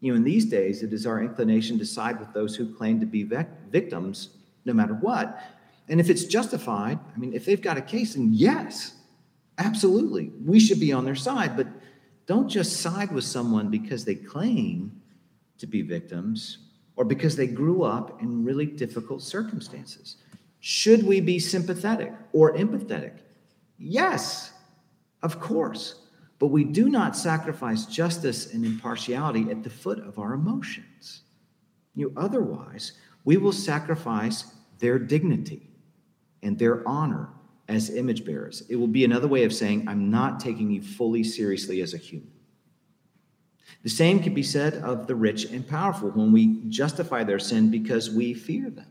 You 0.00 0.12
know, 0.12 0.16
in 0.16 0.24
these 0.24 0.46
days, 0.46 0.82
it 0.82 0.92
is 0.92 1.06
our 1.06 1.22
inclination 1.22 1.78
to 1.78 1.84
side 1.84 2.18
with 2.18 2.32
those 2.32 2.56
who 2.56 2.74
claim 2.74 3.00
to 3.00 3.06
be 3.06 3.22
victims 3.22 4.30
no 4.64 4.72
matter 4.72 4.94
what. 4.94 5.42
And 5.88 6.00
if 6.00 6.08
it's 6.08 6.24
justified, 6.24 6.98
I 7.14 7.18
mean, 7.18 7.34
if 7.34 7.44
they've 7.44 7.60
got 7.60 7.76
a 7.76 7.82
case, 7.82 8.14
then 8.14 8.30
yes, 8.32 8.94
absolutely, 9.58 10.32
we 10.44 10.60
should 10.60 10.80
be 10.80 10.92
on 10.92 11.04
their 11.04 11.16
side. 11.16 11.56
But 11.56 11.66
don't 12.30 12.48
just 12.48 12.76
side 12.76 13.10
with 13.10 13.24
someone 13.24 13.70
because 13.70 14.04
they 14.04 14.14
claim 14.14 15.02
to 15.58 15.66
be 15.66 15.82
victims 15.82 16.58
or 16.94 17.04
because 17.04 17.34
they 17.34 17.48
grew 17.48 17.82
up 17.82 18.22
in 18.22 18.44
really 18.44 18.66
difficult 18.66 19.20
circumstances. 19.20 20.18
Should 20.60 21.02
we 21.04 21.20
be 21.20 21.40
sympathetic 21.40 22.12
or 22.32 22.54
empathetic? 22.54 23.14
Yes, 23.78 24.52
of 25.24 25.40
course. 25.40 26.02
But 26.38 26.52
we 26.52 26.62
do 26.62 26.88
not 26.88 27.16
sacrifice 27.16 27.84
justice 27.84 28.54
and 28.54 28.64
impartiality 28.64 29.50
at 29.50 29.64
the 29.64 29.70
foot 29.70 29.98
of 29.98 30.20
our 30.20 30.34
emotions. 30.34 31.22
You 31.96 32.12
know, 32.14 32.22
otherwise, 32.22 32.92
we 33.24 33.38
will 33.38 33.50
sacrifice 33.50 34.54
their 34.78 35.00
dignity 35.00 35.68
and 36.44 36.56
their 36.56 36.86
honor 36.86 37.30
as 37.70 37.88
image 37.90 38.24
bearers. 38.24 38.64
It 38.68 38.76
will 38.76 38.88
be 38.88 39.04
another 39.04 39.28
way 39.28 39.44
of 39.44 39.54
saying, 39.54 39.88
I'm 39.88 40.10
not 40.10 40.40
taking 40.40 40.70
you 40.70 40.82
fully 40.82 41.22
seriously 41.22 41.80
as 41.82 41.94
a 41.94 41.98
human. 41.98 42.32
The 43.82 43.88
same 43.88 44.20
can 44.20 44.34
be 44.34 44.42
said 44.42 44.74
of 44.74 45.06
the 45.06 45.14
rich 45.14 45.44
and 45.44 45.66
powerful 45.66 46.10
when 46.10 46.32
we 46.32 46.62
justify 46.68 47.24
their 47.24 47.38
sin 47.38 47.70
because 47.70 48.10
we 48.10 48.34
fear 48.34 48.68
them 48.68 48.90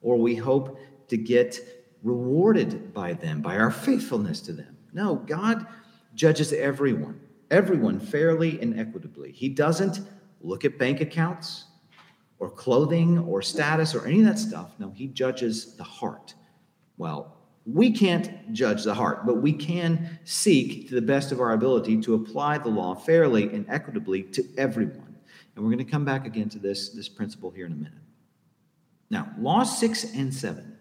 or 0.00 0.16
we 0.16 0.36
hope 0.36 0.78
to 1.08 1.16
get 1.16 1.58
rewarded 2.02 2.94
by 2.94 3.12
them, 3.14 3.42
by 3.42 3.56
our 3.56 3.72
faithfulness 3.72 4.40
to 4.42 4.52
them. 4.52 4.76
No, 4.92 5.16
God 5.16 5.66
judges 6.14 6.52
everyone, 6.52 7.20
everyone 7.50 7.98
fairly 7.98 8.60
and 8.62 8.78
equitably. 8.78 9.32
He 9.32 9.48
doesn't 9.48 10.00
look 10.40 10.64
at 10.64 10.78
bank 10.78 11.00
accounts 11.00 11.64
or 12.38 12.48
clothing 12.48 13.18
or 13.18 13.42
status 13.42 13.94
or 13.94 14.06
any 14.06 14.20
of 14.20 14.26
that 14.26 14.38
stuff. 14.38 14.70
No, 14.78 14.90
He 14.90 15.08
judges 15.08 15.74
the 15.74 15.84
heart. 15.84 16.34
Well, 16.96 17.37
we 17.72 17.90
can't 17.90 18.52
judge 18.52 18.84
the 18.84 18.94
heart, 18.94 19.26
but 19.26 19.42
we 19.42 19.52
can 19.52 20.18
seek 20.24 20.88
to 20.88 20.94
the 20.94 21.02
best 21.02 21.32
of 21.32 21.40
our 21.40 21.52
ability 21.52 22.00
to 22.00 22.14
apply 22.14 22.58
the 22.58 22.68
law 22.68 22.94
fairly 22.94 23.44
and 23.44 23.66
equitably 23.68 24.22
to 24.22 24.44
everyone. 24.56 25.16
And 25.54 25.64
we're 25.64 25.72
going 25.72 25.84
to 25.84 25.90
come 25.90 26.04
back 26.04 26.26
again 26.26 26.48
to 26.50 26.58
this, 26.58 26.90
this 26.90 27.08
principle 27.08 27.50
here 27.50 27.66
in 27.66 27.72
a 27.72 27.76
minute. 27.76 27.92
Now, 29.10 29.32
laws 29.38 29.78
six 29.78 30.04
and 30.04 30.32
seven. 30.32 30.78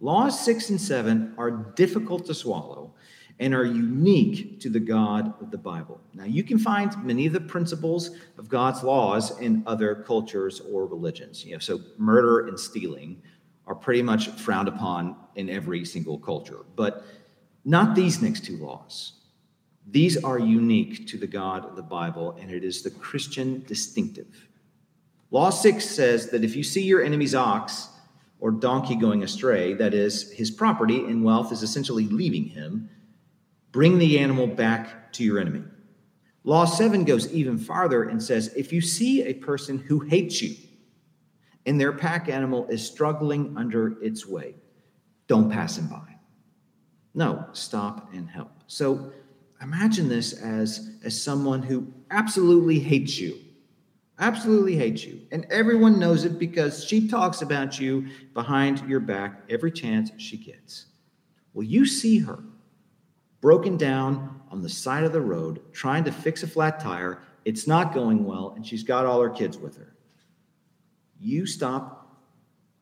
Laws 0.00 0.42
six 0.42 0.70
and 0.70 0.80
seven 0.80 1.34
are 1.36 1.50
difficult 1.50 2.26
to 2.26 2.34
swallow 2.34 2.94
and 3.38 3.54
are 3.54 3.64
unique 3.64 4.60
to 4.60 4.70
the 4.70 4.80
God 4.80 5.34
of 5.42 5.50
the 5.50 5.58
Bible. 5.58 6.00
Now, 6.14 6.24
you 6.24 6.42
can 6.42 6.58
find 6.58 7.04
many 7.04 7.26
of 7.26 7.34
the 7.34 7.40
principles 7.40 8.12
of 8.38 8.48
God's 8.48 8.82
laws 8.82 9.38
in 9.40 9.62
other 9.66 9.94
cultures 9.94 10.60
or 10.60 10.86
religions. 10.86 11.44
You 11.44 11.52
know, 11.52 11.58
so 11.58 11.80
murder 11.98 12.46
and 12.46 12.58
stealing 12.58 13.20
are 13.66 13.74
pretty 13.74 14.02
much 14.02 14.28
frowned 14.28 14.68
upon 14.68 15.16
in 15.34 15.50
every 15.50 15.84
single 15.84 16.18
culture, 16.18 16.64
but 16.76 17.04
not 17.64 17.94
these 17.94 18.22
next 18.22 18.44
two 18.44 18.56
laws. 18.58 19.12
These 19.88 20.22
are 20.22 20.38
unique 20.38 21.06
to 21.08 21.18
the 21.18 21.26
God 21.26 21.64
of 21.64 21.76
the 21.76 21.82
Bible, 21.82 22.36
and 22.40 22.50
it 22.50 22.64
is 22.64 22.82
the 22.82 22.90
Christian 22.90 23.64
distinctive. 23.66 24.48
Law 25.30 25.50
6 25.50 25.84
says 25.84 26.30
that 26.30 26.44
if 26.44 26.56
you 26.56 26.62
see 26.62 26.82
your 26.82 27.02
enemy's 27.02 27.34
ox 27.34 27.88
or 28.38 28.50
donkey 28.50 28.96
going 28.96 29.22
astray, 29.22 29.74
that 29.74 29.94
is, 29.94 30.30
his 30.32 30.50
property 30.50 31.04
and 31.04 31.24
wealth 31.24 31.52
is 31.52 31.62
essentially 31.62 32.06
leaving 32.06 32.44
him, 32.44 32.88
bring 33.72 33.98
the 33.98 34.18
animal 34.18 34.46
back 34.46 35.12
to 35.12 35.24
your 35.24 35.38
enemy. 35.38 35.62
Law 36.44 36.64
7 36.64 37.04
goes 37.04 37.32
even 37.32 37.58
farther 37.58 38.04
and 38.04 38.22
says 38.22 38.54
if 38.54 38.72
you 38.72 38.80
see 38.80 39.24
a 39.24 39.34
person 39.34 39.78
who 39.78 40.00
hates 40.00 40.40
you 40.40 40.54
and 41.66 41.80
their 41.80 41.92
pack 41.92 42.28
animal 42.28 42.66
is 42.68 42.86
struggling 42.86 43.56
under 43.56 44.00
its 44.02 44.26
weight, 44.26 44.56
don't 45.26 45.50
pass 45.50 45.76
him 45.76 45.88
by. 45.88 46.16
No, 47.14 47.46
stop 47.52 48.12
and 48.12 48.28
help. 48.28 48.52
So 48.66 49.12
imagine 49.60 50.08
this 50.08 50.32
as, 50.34 50.96
as 51.04 51.20
someone 51.20 51.62
who 51.62 51.92
absolutely 52.10 52.78
hates 52.78 53.18
you 53.18 53.38
absolutely 54.18 54.76
hates 54.76 55.04
you. 55.04 55.20
And 55.30 55.46
everyone 55.50 55.98
knows 55.98 56.24
it 56.24 56.38
because 56.38 56.84
she 56.84 57.08
talks 57.08 57.42
about 57.42 57.78
you 57.78 58.06
behind 58.34 58.86
your 58.88 59.00
back 59.00 59.42
every 59.50 59.70
chance 59.70 60.10
she 60.16 60.36
gets. 60.36 60.86
Well, 61.52 61.64
you 61.64 61.86
see 61.86 62.18
her 62.18 62.42
broken 63.40 63.76
down 63.76 64.40
on 64.50 64.62
the 64.62 64.68
side 64.68 65.04
of 65.04 65.12
the 65.12 65.20
road 65.20 65.60
trying 65.72 66.04
to 66.04 66.12
fix 66.12 66.42
a 66.42 66.46
flat 66.46 66.80
tire. 66.80 67.22
It's 67.44 67.66
not 67.66 67.94
going 67.94 68.24
well, 68.24 68.54
and 68.56 68.66
she's 68.66 68.82
got 68.82 69.06
all 69.06 69.20
her 69.20 69.30
kids 69.30 69.58
with 69.58 69.76
her. 69.76 69.94
You 71.20 71.46
stop 71.46 72.22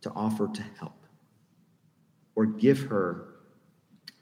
to 0.02 0.10
offer 0.10 0.48
to 0.48 0.62
help 0.78 1.06
or 2.34 2.46
give 2.46 2.80
her 2.80 3.34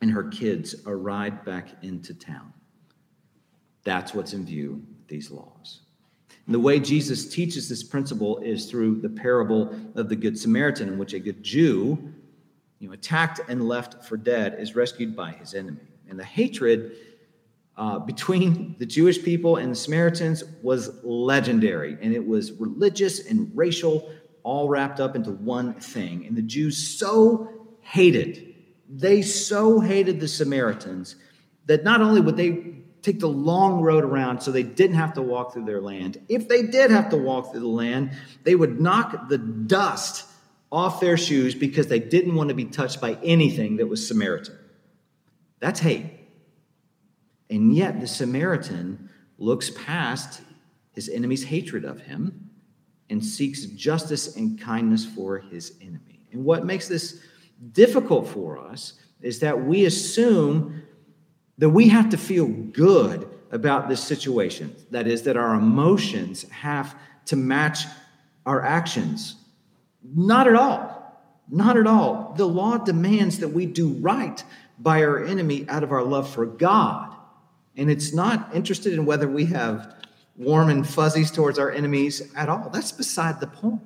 and 0.01 0.11
her 0.11 0.25
kids 0.25 0.75
a 0.87 0.94
ride 0.94 1.44
back 1.44 1.68
into 1.83 2.12
town. 2.14 2.53
That's 3.85 4.14
what's 4.14 4.33
in 4.33 4.44
view 4.44 4.83
these 5.09 5.31
laws. 5.31 5.81
And 6.46 6.55
the 6.55 6.61
way 6.61 6.81
Jesus 6.81 7.29
teaches 7.29 7.68
this 7.68 7.83
principle 7.85 8.38
is 8.38 8.66
through 8.66 9.01
the 9.01 9.09
parable 9.09 9.75
of 9.94 10.09
the 10.09 10.16
Good 10.16 10.38
Samaritan, 10.38 10.88
in 10.88 10.98
which 10.98 11.12
a 11.14 11.20
good 11.20 11.42
Jew, 11.42 12.12
you 12.81 12.88
know, 12.88 12.94
attacked 12.94 13.40
and 13.48 13.68
left 13.68 14.05
for 14.05 14.16
dead, 14.16 14.57
is 14.59 14.75
rescued 14.75 15.14
by 15.14 15.33
his 15.33 15.55
enemy. 15.55 15.87
And 16.09 16.18
the 16.18 16.25
hatred 16.25 16.96
uh, 17.76 17.98
between 17.98 18.76
the 18.78 18.87
Jewish 18.87 19.22
people 19.22 19.56
and 19.56 19.72
the 19.72 19.76
Samaritans 19.76 20.44
was 20.62 20.90
legendary, 21.02 21.96
and 22.00 22.14
it 22.14 22.26
was 22.26 22.52
religious 22.52 23.26
and 23.26 23.50
racial, 23.54 24.11
all 24.42 24.68
wrapped 24.68 25.00
up 25.00 25.16
into 25.16 25.30
one 25.30 25.74
thing. 25.74 26.26
And 26.26 26.37
the 26.37 26.42
Jews 26.42 26.76
so 26.76 27.48
hated, 27.80 28.54
they 28.88 29.22
so 29.22 29.80
hated 29.80 30.20
the 30.20 30.28
Samaritans 30.28 31.16
that 31.66 31.85
not 31.85 32.00
only 32.02 32.20
would 32.20 32.37
they 32.37 32.74
take 33.02 33.18
the 33.18 33.28
long 33.28 33.80
road 33.80 34.04
around 34.04 34.40
so 34.40 34.50
they 34.50 34.62
didn't 34.62 34.96
have 34.96 35.14
to 35.14 35.22
walk 35.22 35.52
through 35.52 35.64
their 35.64 35.80
land. 35.80 36.20
If 36.28 36.48
they 36.48 36.62
did 36.62 36.90
have 36.90 37.11
to 37.11 37.16
walk 37.16 37.50
through 37.50 37.61
the 37.61 37.66
land, 37.66 38.12
they 38.44 38.54
would 38.54 38.80
knock 38.80 39.28
the 39.28 39.38
dust 39.38 40.24
off 40.70 41.00
their 41.00 41.16
shoes 41.16 41.54
because 41.54 41.88
they 41.88 41.98
didn't 41.98 42.35
want 42.35 42.48
to 42.48 42.54
be 42.54 42.64
touched 42.64 43.00
by 43.00 43.18
anything 43.22 43.76
that 43.76 43.88
was 43.88 44.06
Samaritan. 44.06 44.56
That's 45.58 45.80
hate. 45.80 46.06
And 47.52 47.74
yet 47.74 48.00
the 48.00 48.06
Samaritan 48.06 49.10
looks 49.36 49.68
past 49.68 50.40
his 50.94 51.10
enemy's 51.10 51.44
hatred 51.44 51.84
of 51.84 52.00
him 52.00 52.50
and 53.10 53.22
seeks 53.22 53.66
justice 53.66 54.36
and 54.36 54.58
kindness 54.58 55.04
for 55.04 55.38
his 55.38 55.76
enemy. 55.82 56.26
And 56.32 56.46
what 56.46 56.64
makes 56.64 56.88
this 56.88 57.20
difficult 57.72 58.26
for 58.26 58.58
us 58.58 58.94
is 59.20 59.40
that 59.40 59.66
we 59.66 59.84
assume 59.84 60.82
that 61.58 61.68
we 61.68 61.88
have 61.90 62.08
to 62.08 62.16
feel 62.16 62.46
good 62.46 63.28
about 63.50 63.86
this 63.86 64.02
situation. 64.02 64.74
That 64.90 65.06
is, 65.06 65.20
that 65.24 65.36
our 65.36 65.54
emotions 65.54 66.48
have 66.48 66.96
to 67.26 67.36
match 67.36 67.84
our 68.46 68.62
actions. 68.62 69.36
Not 70.02 70.48
at 70.48 70.54
all. 70.54 71.22
Not 71.50 71.76
at 71.76 71.86
all. 71.86 72.32
The 72.34 72.48
law 72.48 72.78
demands 72.78 73.40
that 73.40 73.48
we 73.48 73.66
do 73.66 73.92
right 73.92 74.42
by 74.78 75.04
our 75.04 75.22
enemy 75.22 75.66
out 75.68 75.82
of 75.82 75.92
our 75.92 76.02
love 76.02 76.30
for 76.30 76.46
God. 76.46 77.14
And 77.76 77.90
it's 77.90 78.12
not 78.12 78.54
interested 78.54 78.92
in 78.92 79.06
whether 79.06 79.28
we 79.28 79.46
have 79.46 79.94
warm 80.37 80.68
and 80.68 80.87
fuzzies 80.87 81.30
towards 81.30 81.58
our 81.58 81.70
enemies 81.70 82.32
at 82.35 82.48
all. 82.48 82.70
That's 82.70 82.92
beside 82.92 83.40
the 83.40 83.46
point. 83.46 83.80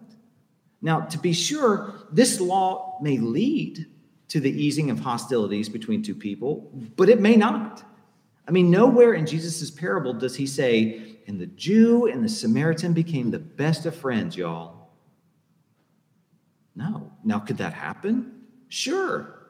Now, 0.83 1.01
to 1.01 1.19
be 1.19 1.33
sure, 1.33 1.95
this 2.13 2.41
law 2.41 2.99
may 3.01 3.19
lead 3.19 3.87
to 4.29 4.41
the 4.41 4.51
easing 4.51 4.91
of 4.91 5.01
hostilities 5.01 5.69
between 5.69 6.03
two 6.03 6.15
people, 6.15 6.71
but 6.97 7.09
it 7.09 7.21
may 7.21 7.37
not. 7.37 7.83
I 8.47 8.51
mean, 8.51 8.71
nowhere 8.71 9.15
in 9.15 9.27
Jesus' 9.27 9.71
parable 9.71 10.13
does 10.13 10.37
he 10.37 10.47
say, 10.47 11.17
and 11.27 11.41
the 11.41 11.47
Jew 11.47 12.07
and 12.07 12.25
the 12.25 12.29
Samaritan 12.29 12.93
became 12.93 13.31
the 13.31 13.39
best 13.39 13.87
of 13.87 13.95
friends, 13.97 14.37
y'all. 14.37 14.91
No. 16.75 17.13
Now, 17.25 17.41
could 17.41 17.59
that 17.59 17.73
happen? 17.73 18.43
Sure. 18.69 19.49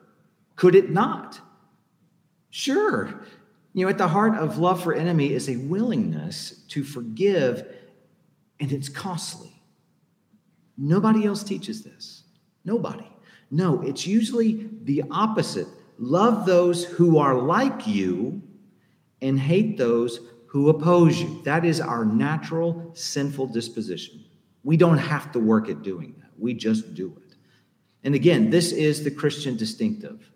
Could 0.55 0.73
it 0.73 0.89
not? 0.89 1.39
Sure. 2.49 3.21
You 3.77 3.85
know, 3.85 3.91
at 3.91 3.99
the 3.99 4.07
heart 4.07 4.33
of 4.33 4.57
love 4.57 4.81
for 4.81 4.91
enemy 4.95 5.31
is 5.31 5.49
a 5.49 5.55
willingness 5.55 6.63
to 6.69 6.83
forgive, 6.83 7.75
and 8.59 8.71
it's 8.71 8.89
costly. 8.89 9.53
Nobody 10.75 11.27
else 11.27 11.43
teaches 11.43 11.83
this. 11.83 12.23
Nobody. 12.65 13.07
No, 13.51 13.83
it's 13.83 14.07
usually 14.07 14.67
the 14.81 15.03
opposite. 15.11 15.67
Love 15.99 16.47
those 16.47 16.85
who 16.85 17.19
are 17.19 17.35
like 17.35 17.85
you 17.85 18.41
and 19.21 19.39
hate 19.39 19.77
those 19.77 20.21
who 20.47 20.69
oppose 20.69 21.21
you. 21.21 21.39
That 21.45 21.63
is 21.63 21.79
our 21.79 22.03
natural 22.03 22.89
sinful 22.95 23.45
disposition. 23.45 24.25
We 24.63 24.75
don't 24.75 24.97
have 24.97 25.31
to 25.33 25.39
work 25.39 25.69
at 25.69 25.83
doing 25.83 26.15
that, 26.17 26.31
we 26.39 26.55
just 26.55 26.95
do 26.95 27.15
it. 27.15 27.35
And 28.03 28.15
again, 28.15 28.49
this 28.49 28.71
is 28.71 29.03
the 29.03 29.11
Christian 29.11 29.55
distinctive. 29.55 30.31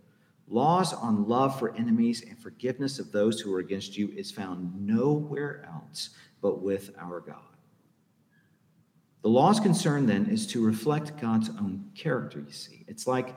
Laws 0.52 0.92
on 0.92 1.30
love 1.30 1.58
for 1.58 1.74
enemies 1.78 2.24
and 2.28 2.38
forgiveness 2.38 3.00
of 3.00 3.14
those 3.14 3.40
who 3.40 3.54
are 3.56 3.60
against 3.60 3.98
you 3.98 4.12
is 4.18 4.30
found 4.32 4.86
nowhere 4.86 5.66
else 5.74 6.10
but 6.42 6.62
with 6.62 6.92
our 7.00 7.22
God. 7.22 7.38
The 9.22 9.30
law's 9.30 9.62
concern 9.62 10.08
then 10.08 10.26
is 10.26 10.46
to 10.48 10.66
reflect 10.66 11.18
God's 11.22 11.50
own 11.50 11.86
character, 11.96 12.44
you 12.46 12.52
see. 12.52 12.84
It's 12.90 13.08
like 13.08 13.34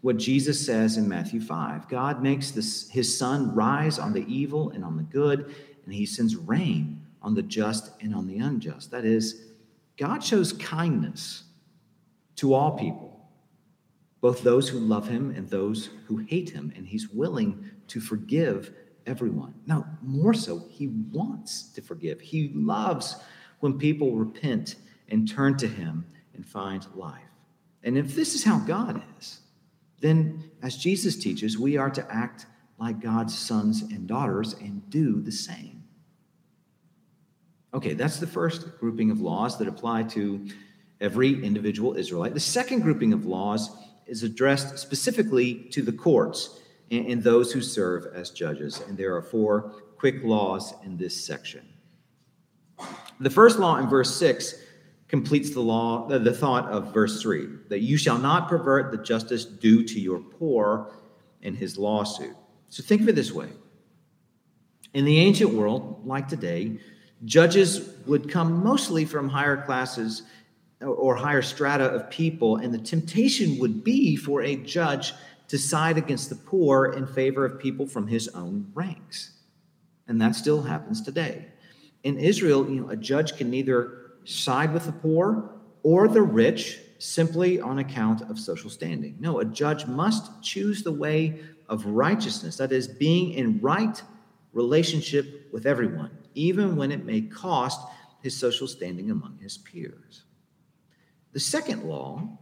what 0.00 0.16
Jesus 0.16 0.64
says 0.64 0.96
in 0.96 1.08
Matthew 1.08 1.40
5 1.40 1.88
God 1.88 2.24
makes 2.24 2.50
this, 2.50 2.90
his 2.90 3.16
sun 3.16 3.54
rise 3.54 4.00
on 4.00 4.12
the 4.12 4.26
evil 4.26 4.70
and 4.70 4.84
on 4.84 4.96
the 4.96 5.04
good, 5.04 5.54
and 5.84 5.94
he 5.94 6.06
sends 6.06 6.34
rain 6.34 7.06
on 7.22 7.34
the 7.34 7.42
just 7.42 7.92
and 8.00 8.12
on 8.12 8.26
the 8.26 8.38
unjust. 8.38 8.90
That 8.90 9.04
is, 9.04 9.42
God 9.96 10.24
shows 10.24 10.52
kindness 10.54 11.44
to 12.36 12.52
all 12.52 12.72
people, 12.72 13.07
both 14.20 14.42
those 14.42 14.68
who 14.68 14.78
love 14.78 15.08
him 15.08 15.30
and 15.30 15.48
those 15.48 15.90
who 16.06 16.16
hate 16.18 16.50
him, 16.50 16.72
and 16.76 16.86
he's 16.86 17.08
willing 17.08 17.70
to 17.88 18.00
forgive 18.00 18.72
everyone. 19.06 19.54
Now, 19.66 19.86
more 20.02 20.34
so, 20.34 20.64
he 20.68 20.88
wants 20.88 21.72
to 21.72 21.82
forgive. 21.82 22.20
He 22.20 22.50
loves 22.54 23.16
when 23.60 23.78
people 23.78 24.12
repent 24.12 24.76
and 25.08 25.28
turn 25.28 25.56
to 25.58 25.68
Him 25.68 26.06
and 26.34 26.46
find 26.46 26.86
life. 26.94 27.22
And 27.82 27.96
if 27.96 28.14
this 28.14 28.34
is 28.34 28.44
how 28.44 28.58
God 28.60 29.02
is, 29.18 29.40
then 30.00 30.50
as 30.62 30.76
Jesus 30.76 31.16
teaches, 31.16 31.58
we 31.58 31.76
are 31.76 31.90
to 31.90 32.06
act 32.14 32.46
like 32.78 33.00
God's 33.00 33.36
sons 33.36 33.82
and 33.82 34.06
daughters 34.06 34.54
and 34.54 34.88
do 34.90 35.20
the 35.20 35.32
same. 35.32 35.82
Okay, 37.74 37.94
that's 37.94 38.18
the 38.18 38.26
first 38.26 38.78
grouping 38.78 39.10
of 39.10 39.20
laws 39.20 39.58
that 39.58 39.68
apply 39.68 40.04
to 40.04 40.46
every 41.00 41.42
individual 41.44 41.96
Israelite. 41.96 42.34
The 42.34 42.40
second 42.40 42.80
grouping 42.80 43.12
of 43.12 43.26
laws 43.26 43.70
is 44.08 44.22
addressed 44.22 44.78
specifically 44.78 45.54
to 45.70 45.82
the 45.82 45.92
courts 45.92 46.60
and, 46.90 47.22
those 47.22 47.52
who 47.52 47.60
serve 47.60 48.06
as 48.14 48.30
judges. 48.30 48.80
And 48.88 48.96
there 48.96 49.14
are 49.14 49.22
four 49.22 49.72
quick 49.96 50.24
laws 50.24 50.74
in 50.84 50.96
this 50.96 51.14
section. 51.14 51.66
The 53.20 53.30
first 53.30 53.58
law 53.58 53.76
in 53.76 53.88
verse 53.88 54.14
6 54.16 54.54
completes 55.08 55.50
the 55.50 55.60
law, 55.60 56.06
the 56.06 56.32
thought 56.32 56.66
of 56.70 56.94
verse 56.94 57.20
3 57.20 57.46
that 57.68 57.80
you 57.80 57.96
shall 57.96 58.18
not 58.18 58.48
pervert 58.48 58.90
the 58.90 58.98
justice 58.98 59.44
due 59.44 59.82
to 59.84 60.00
your 60.00 60.18
poor 60.18 60.92
in 61.42 61.54
his 61.54 61.78
lawsuit. 61.78 62.36
So 62.68 62.82
think 62.82 63.02
of 63.02 63.08
it 63.08 63.14
this 63.14 63.32
way. 63.32 63.48
In 64.94 65.04
the 65.04 65.18
ancient 65.18 65.52
world, 65.52 66.06
like 66.06 66.28
today, 66.28 66.78
judges 67.24 67.90
would 68.06 68.30
come 68.30 68.62
mostly 68.62 69.04
from 69.04 69.28
higher 69.28 69.56
classes 69.62 70.22
or 70.80 71.16
higher 71.16 71.42
strata 71.42 71.84
of 71.84 72.10
people, 72.10 72.56
and 72.56 72.72
the 72.72 72.78
temptation 72.78 73.58
would 73.58 73.82
be 73.82 74.16
for 74.16 74.42
a 74.42 74.56
judge 74.56 75.12
to 75.48 75.58
side 75.58 75.98
against 75.98 76.28
the 76.28 76.36
poor 76.36 76.86
in 76.86 77.06
favor 77.06 77.44
of 77.44 77.58
people 77.58 77.86
from 77.86 78.06
his 78.06 78.28
own 78.28 78.70
ranks. 78.74 79.32
And 80.06 80.20
that 80.20 80.34
still 80.34 80.62
happens 80.62 81.02
today. 81.02 81.46
In 82.04 82.18
Israel, 82.18 82.68
you 82.70 82.80
know, 82.80 82.90
a 82.90 82.96
judge 82.96 83.36
can 83.36 83.50
neither 83.50 84.12
side 84.24 84.72
with 84.72 84.86
the 84.86 84.92
poor 84.92 85.50
or 85.82 86.06
the 86.06 86.22
rich 86.22 86.78
simply 86.98 87.60
on 87.60 87.78
account 87.78 88.22
of 88.22 88.38
social 88.38 88.70
standing. 88.70 89.16
No, 89.18 89.40
a 89.40 89.44
judge 89.44 89.86
must 89.86 90.42
choose 90.42 90.82
the 90.82 90.92
way 90.92 91.40
of 91.68 91.86
righteousness, 91.86 92.56
that 92.56 92.72
is, 92.72 92.88
being 92.88 93.32
in 93.32 93.60
right 93.60 94.00
relationship 94.52 95.48
with 95.52 95.66
everyone, 95.66 96.10
even 96.34 96.76
when 96.76 96.90
it 96.90 97.04
may 97.04 97.20
cost 97.20 97.80
his 98.22 98.36
social 98.36 98.66
standing 98.66 99.10
among 99.10 99.38
his 99.38 99.58
peers. 99.58 100.24
The 101.32 101.40
second 101.40 101.84
law 101.84 102.38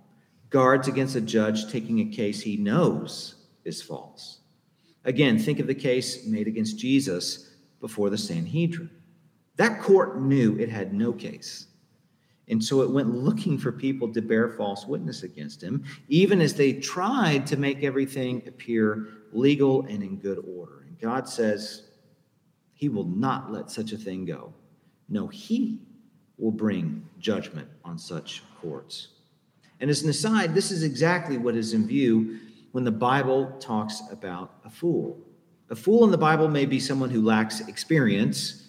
guards 0.51 0.88
against 0.88 1.16
a 1.16 1.20
judge 1.20 1.70
taking 1.70 2.01
a 2.01 2.07
case 2.07 2.40
he 2.40 2.57
knows 2.57 3.46
is 3.64 3.83
false. 3.83 4.40
Again, 5.05 5.38
think 5.38 5.59
of 5.59 5.66
the 5.66 5.75
case 5.75 6.27
made 6.27 6.49
against 6.49 6.79
Jesus 6.79 7.51
before 7.81 8.11
the 8.11 8.18
Sanhedrin. 8.18 8.90
That 9.57 9.81
court 9.81 10.20
knew 10.20 10.57
it 10.59 10.68
had 10.68 10.92
no 10.92 11.12
case. 11.12 11.66
And 12.49 12.62
so 12.62 12.83
it 12.83 12.90
went 12.90 13.14
looking 13.14 13.59
for 13.59 13.72
people 13.72 14.12
to 14.12 14.22
bear 14.22 14.51
false 14.51 14.87
witness 14.87 15.25
against 15.25 15.62
him, 15.62 15.85
even 16.09 16.40
as 16.40 16.55
they 16.55 16.75
tried 16.75 17.46
to 17.49 17.57
make 17.57 17.83
everything 17.83 18.42
appear 18.46 19.09
legal 19.33 19.83
and 19.87 20.03
in 20.03 20.16
good 20.16 20.38
order. 20.57 20.85
And 20.87 20.99
God 21.01 21.29
says 21.29 21.83
he 22.75 22.88
will 22.88 23.05
not 23.05 23.53
let 23.53 23.70
such 23.70 23.92
a 23.92 23.99
thing 23.99 24.25
go. 24.25 24.55
No, 25.09 25.27
he 25.27 25.81
will 26.38 26.51
bring 26.51 27.09
judgment 27.18 27.68
on 27.85 27.99
such 27.99 28.42
courts. 28.61 29.09
And 29.81 29.90
as 29.90 30.03
an 30.03 30.11
aside, 30.11 30.55
this 30.55 30.70
is 30.70 30.83
exactly 30.83 31.38
what 31.38 31.55
is 31.55 31.72
in 31.72 31.87
view 31.87 32.38
when 32.72 32.85
the 32.85 32.90
Bible 32.90 33.53
talks 33.59 34.03
about 34.11 34.55
a 34.64 34.70
fool. 34.70 35.18
A 35.70 35.77
fool 35.77 36.05
in 36.05 36.11
the 36.11 36.18
Bible 36.18 36.49
may 36.49 36.66
be 36.66 36.79
someone 36.79 37.11
who 37.11 37.22
lacks 37.22 37.61
experience 37.61 38.68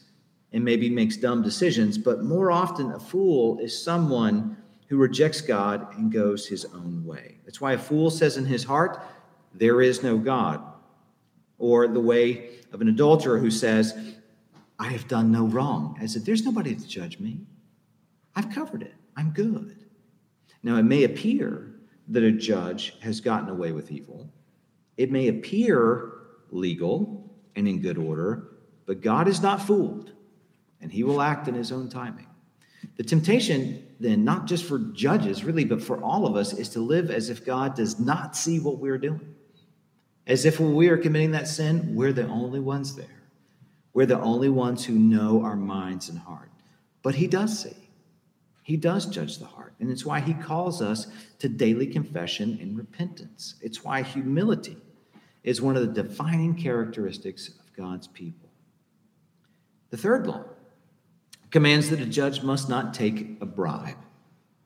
and 0.51 0.63
maybe 0.63 0.89
makes 0.89 1.17
dumb 1.17 1.43
decisions, 1.43 1.97
but 1.97 2.23
more 2.23 2.51
often 2.51 2.91
a 2.91 2.99
fool 2.99 3.59
is 3.59 3.83
someone 3.83 4.57
who 4.87 4.97
rejects 4.97 5.41
God 5.41 5.93
and 5.95 6.11
goes 6.11 6.47
his 6.47 6.65
own 6.65 7.03
way. 7.05 7.37
That's 7.45 7.59
why 7.59 7.73
a 7.73 7.77
fool 7.77 8.09
says 8.09 8.37
in 8.37 8.45
his 8.45 8.63
heart, 8.63 9.03
There 9.53 9.81
is 9.81 10.01
no 10.01 10.17
God. 10.17 10.61
Or 11.59 11.87
the 11.87 11.99
way 11.99 12.51
of 12.71 12.81
an 12.81 12.87
adulterer 12.87 13.39
who 13.39 13.51
says, 13.51 13.93
I 14.79 14.87
have 14.89 15.07
done 15.07 15.31
no 15.31 15.45
wrong. 15.45 15.97
I 16.01 16.05
said, 16.05 16.25
There's 16.25 16.45
nobody 16.45 16.75
to 16.75 16.87
judge 16.87 17.19
me. 17.19 17.41
I've 18.37 18.51
covered 18.51 18.83
it. 18.83 18.93
I'm 19.15 19.31
good. 19.31 19.75
Now, 20.61 20.77
it 20.77 20.83
may 20.83 21.05
appear 21.05 21.73
that 22.09 22.21
a 22.21 22.31
judge 22.31 22.93
has 23.01 23.19
gotten 23.19 23.49
away 23.49 23.71
with 23.71 23.91
evil. 23.91 24.29
It 24.95 25.11
may 25.11 25.27
appear 25.27 26.11
legal 26.51 27.35
and 27.55 27.67
in 27.67 27.81
good 27.81 27.97
order, 27.97 28.49
but 28.85 29.01
God 29.01 29.27
is 29.27 29.41
not 29.41 29.63
fooled 29.63 30.11
and 30.81 30.91
he 30.91 31.03
will 31.03 31.19
act 31.19 31.47
in 31.47 31.55
his 31.55 31.71
own 31.71 31.89
timing. 31.89 32.27
The 32.97 33.03
temptation, 33.03 33.83
then, 33.99 34.23
not 34.23 34.45
just 34.45 34.65
for 34.65 34.77
judges, 34.77 35.43
really, 35.43 35.65
but 35.65 35.81
for 35.81 35.99
all 36.03 36.27
of 36.27 36.35
us, 36.35 36.53
is 36.53 36.69
to 36.69 36.79
live 36.79 37.09
as 37.09 37.31
if 37.31 37.43
God 37.43 37.75
does 37.75 37.99
not 37.99 38.35
see 38.35 38.59
what 38.59 38.77
we're 38.77 38.99
doing. 38.99 39.33
As 40.27 40.45
if 40.45 40.59
when 40.59 40.75
we 40.75 40.89
are 40.89 40.97
committing 40.97 41.31
that 41.31 41.47
sin, 41.47 41.95
we're 41.95 42.13
the 42.13 42.27
only 42.27 42.59
ones 42.59 42.95
there. 42.95 43.23
We're 43.93 44.05
the 44.05 44.21
only 44.21 44.49
ones 44.49 44.85
who 44.85 44.93
know 44.93 45.43
our 45.43 45.55
minds 45.55 46.09
and 46.09 46.19
heart. 46.19 46.51
But 47.01 47.15
he 47.15 47.25
does 47.25 47.63
see. 47.63 47.86
He 48.67 48.75
does 48.75 49.05
judge 49.05 49.37
the 49.37 49.45
heart. 49.45 49.73
And 49.79 49.89
it's 49.89 50.05
why 50.05 50.19
he 50.19 50.33
calls 50.33 50.81
us 50.81 51.07
to 51.39 51.47
daily 51.47 51.87
confession 51.87 52.57
and 52.61 52.77
repentance. 52.77 53.55
It's 53.61 53.81
why 53.81 54.03
humility 54.03 54.75
is 55.43 55.61
one 55.61 55.77
of 55.77 55.81
the 55.81 56.03
defining 56.03 56.53
characteristics 56.53 57.47
of 57.47 57.73
God's 57.77 58.07
people. 58.07 58.49
The 59.89 59.97
third 59.97 60.27
law 60.27 60.43
commands 61.49 61.89
that 61.91 62.01
a 62.01 62.05
judge 62.05 62.43
must 62.43 62.67
not 62.67 62.93
take 62.93 63.37
a 63.39 63.45
bribe. 63.45 63.97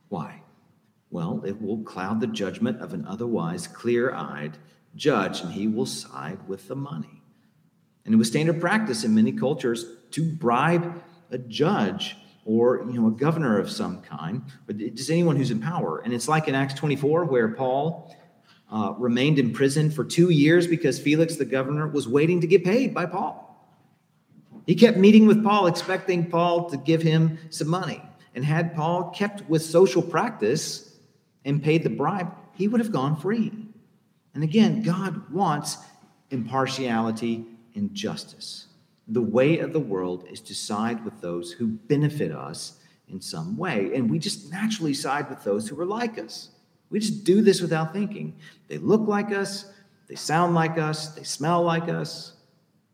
Why? 0.09 0.41
well, 1.11 1.43
it 1.45 1.61
will 1.61 1.83
cloud 1.83 2.21
the 2.21 2.27
judgment 2.27 2.81
of 2.81 2.93
an 2.93 3.05
otherwise 3.05 3.67
clear 3.67 4.13
eyed 4.15 4.57
judge, 4.95 5.41
and 5.41 5.51
he 5.51 5.67
will 5.67 5.85
side 5.85 6.39
with 6.47 6.67
the 6.67 6.75
money. 6.75 7.21
And 8.05 8.15
it 8.15 8.17
was 8.17 8.29
standard 8.29 8.59
practice 8.59 9.03
in 9.03 9.13
many 9.13 9.33
cultures 9.33 9.85
to 10.11 10.23
bribe 10.23 11.03
a 11.29 11.37
judge 11.37 12.15
or 12.45 12.83
you 12.87 12.99
know 12.99 13.07
a 13.07 13.11
governor 13.11 13.59
of 13.59 13.69
some 13.69 14.01
kind, 14.01 14.43
but 14.65 14.77
just 14.77 15.09
anyone 15.09 15.35
who's 15.35 15.51
in 15.51 15.61
power. 15.61 15.99
And 15.99 16.13
it's 16.13 16.27
like 16.27 16.47
in 16.47 16.55
Acts 16.55 16.73
24 16.73 17.25
where 17.25 17.49
Paul 17.49 18.15
uh, 18.71 18.93
remained 18.97 19.37
in 19.37 19.51
prison 19.51 19.91
for 19.91 20.03
two 20.03 20.29
years 20.29 20.65
because 20.65 20.99
Felix, 20.99 21.35
the 21.35 21.45
governor, 21.45 21.87
was 21.87 22.07
waiting 22.07 22.41
to 22.41 22.47
get 22.47 22.63
paid 22.63 22.93
by 22.93 23.05
Paul. 23.05 23.47
He 24.65 24.75
kept 24.75 24.97
meeting 24.97 25.27
with 25.27 25.43
Paul, 25.43 25.67
expecting 25.67 26.29
Paul 26.29 26.69
to 26.69 26.77
give 26.77 27.01
him 27.01 27.37
some 27.49 27.67
money. 27.67 28.01
And 28.33 28.45
had 28.45 28.75
Paul 28.75 29.09
kept 29.09 29.47
with 29.49 29.63
social 29.63 30.01
practice 30.01 30.95
and 31.43 31.61
paid 31.61 31.83
the 31.83 31.89
bribe, 31.89 32.33
he 32.53 32.67
would 32.67 32.79
have 32.79 32.91
gone 32.91 33.17
free. 33.17 33.51
And 34.33 34.43
again, 34.43 34.83
God 34.83 35.29
wants 35.31 35.77
impartiality 36.29 37.45
and 37.75 37.93
justice. 37.93 38.67
The 39.11 39.21
way 39.21 39.59
of 39.59 39.73
the 39.73 39.79
world 39.79 40.25
is 40.29 40.39
to 40.41 40.55
side 40.55 41.03
with 41.03 41.19
those 41.21 41.51
who 41.51 41.67
benefit 41.67 42.31
us 42.31 42.79
in 43.09 43.19
some 43.19 43.57
way. 43.57 43.91
And 43.93 44.09
we 44.09 44.19
just 44.19 44.51
naturally 44.51 44.93
side 44.93 45.29
with 45.29 45.43
those 45.43 45.67
who 45.67 45.79
are 45.79 45.85
like 45.85 46.17
us. 46.17 46.49
We 46.89 46.99
just 46.99 47.23
do 47.23 47.41
this 47.41 47.61
without 47.61 47.93
thinking. 47.93 48.35
They 48.67 48.77
look 48.77 49.07
like 49.07 49.31
us, 49.31 49.71
they 50.07 50.15
sound 50.15 50.55
like 50.55 50.77
us, 50.77 51.09
they 51.09 51.23
smell 51.23 51.61
like 51.63 51.89
us. 51.89 52.33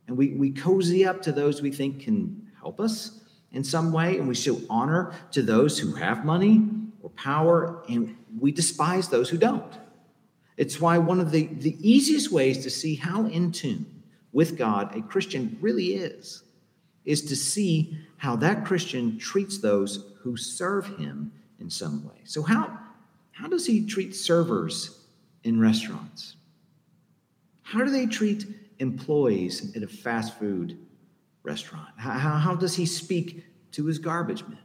And 0.08 0.18
we, 0.18 0.34
we 0.34 0.52
cozy 0.52 1.06
up 1.06 1.22
to 1.24 1.32
those 1.32 1.62
we 1.62 1.72
think 1.72 2.02
can 2.02 2.50
help 2.60 2.80
us 2.80 3.22
in 3.52 3.64
some 3.64 3.92
way. 3.92 4.18
And 4.18 4.28
we 4.28 4.36
show 4.36 4.60
honor 4.70 5.14
to 5.32 5.42
those 5.42 5.78
who 5.78 5.94
have 5.94 6.26
money 6.26 6.68
or 7.02 7.10
power. 7.12 7.84
And 7.90 8.16
we 8.40 8.52
despise 8.52 9.10
those 9.10 9.30
who 9.30 9.38
don't. 9.38 9.74
It's 10.56 10.82
why 10.82 10.98
one 10.98 11.20
of 11.20 11.32
the, 11.32 11.46
the 11.46 11.78
easiest 11.80 12.32
ways 12.32 12.64
to 12.64 12.70
see 12.70 12.96
how 12.96 13.26
in 13.26 13.52
tune 13.52 13.86
with 14.38 14.56
God 14.56 14.96
a 14.96 15.02
Christian 15.02 15.58
really 15.62 15.96
is, 15.96 16.44
is 17.06 17.24
to 17.24 17.36
see 17.36 17.98
how 18.18 18.36
that 18.36 18.66
Christian 18.66 19.18
treats 19.18 19.58
those 19.58 20.14
who 20.20 20.38
serve 20.38 20.86
him 21.00 21.32
in 21.60 21.72
some 21.72 22.06
way. 22.06 22.22
So, 22.24 22.44
how, 22.44 22.78
how 23.32 23.48
does 23.48 23.66
he 23.66 23.84
treat 23.84 24.16
servers 24.16 25.00
in 25.44 25.60
restaurants? 25.60 26.36
How 27.64 27.84
do 27.84 27.90
they 27.90 28.06
treat 28.06 28.46
employees 28.78 29.76
at 29.76 29.82
a 29.82 29.88
fast 29.88 30.38
food 30.38 30.78
restaurant? 31.42 31.90
How, 31.98 32.38
how 32.38 32.54
does 32.54 32.76
he 32.76 32.86
speak 32.86 33.44
to 33.72 33.86
his 33.88 33.98
garbage 33.98 34.44
men 34.44 34.60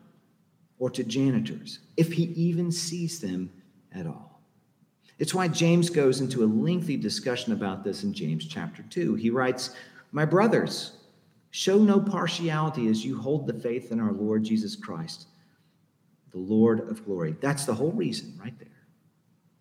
or 0.79 0.91
to 0.91 1.03
janitors, 1.03 1.79
if 1.97 2.13
he 2.13 2.25
even 2.25 2.71
sees 2.71 3.21
them 3.21 3.51
at 3.91 4.07
all? 4.07 4.32
It's 5.23 5.33
why 5.33 5.47
James 5.47 5.89
goes 5.89 6.21
into 6.21 6.43
a 6.43 6.47
lengthy 6.47 6.97
discussion 6.97 7.53
about 7.53 7.85
this 7.85 8.03
in 8.03 8.13
James 8.13 8.45
chapter 8.45 8.83
2. 8.91 9.15
He 9.15 9.31
writes, 9.31 9.71
My 10.11 10.25
brothers, 10.25 10.95
show 11.53 11.79
no 11.79 12.01
partiality 12.01 12.89
as 12.89 13.05
you 13.05 13.17
hold 13.17 13.47
the 13.47 13.55
faith 13.55 13.93
in 13.93 14.01
our 14.01 14.11
Lord 14.11 14.43
Jesus 14.43 14.75
Christ, 14.75 15.29
the 16.33 16.41
Lord 16.41 16.91
of 16.91 17.05
glory. 17.05 17.37
That's 17.41 17.65
the 17.65 17.73
whole 17.73 17.93
reason 17.93 18.37
right 18.37 18.59
there. 18.59 18.67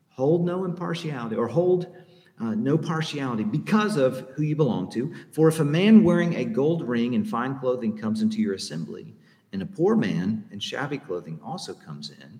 Hold 0.10 0.48
no 0.48 0.66
impartiality 0.66 1.36
or 1.36 1.48
hold 1.48 1.96
uh, 2.40 2.56
no 2.56 2.76
partiality 2.76 3.44
because 3.44 3.98
of 3.98 4.32
who 4.34 4.42
you 4.42 4.56
belong 4.56 4.90
to. 4.94 5.14
For 5.32 5.48
if 5.48 5.60
a 5.60 5.64
man 5.64 6.04
wearing 6.04 6.38
a 6.38 6.44
gold 6.44 6.82
ring 6.82 7.14
and 7.14 7.30
fine 7.30 7.60
clothing 7.60 7.96
comes 7.96 8.24
into 8.24 8.42
your 8.42 8.56
assembly, 8.56 9.14
and 9.54 9.62
a 9.62 9.68
poor 9.68 9.96
man 9.96 10.44
in 10.50 10.60
shabby 10.60 10.98
clothing 10.98 11.40
also 11.44 11.76
comes 11.76 12.10
in, 12.10 12.40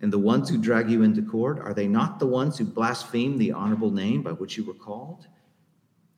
And 0.00 0.12
the 0.12 0.18
ones 0.18 0.48
who 0.48 0.58
drag 0.58 0.90
you 0.90 1.02
into 1.02 1.22
court, 1.22 1.58
are 1.58 1.74
they 1.74 1.88
not 1.88 2.18
the 2.18 2.26
ones 2.26 2.56
who 2.56 2.64
blaspheme 2.64 3.36
the 3.36 3.52
honorable 3.52 3.90
name 3.90 4.22
by 4.22 4.32
which 4.32 4.56
you 4.56 4.64
were 4.64 4.74
called? 4.74 5.26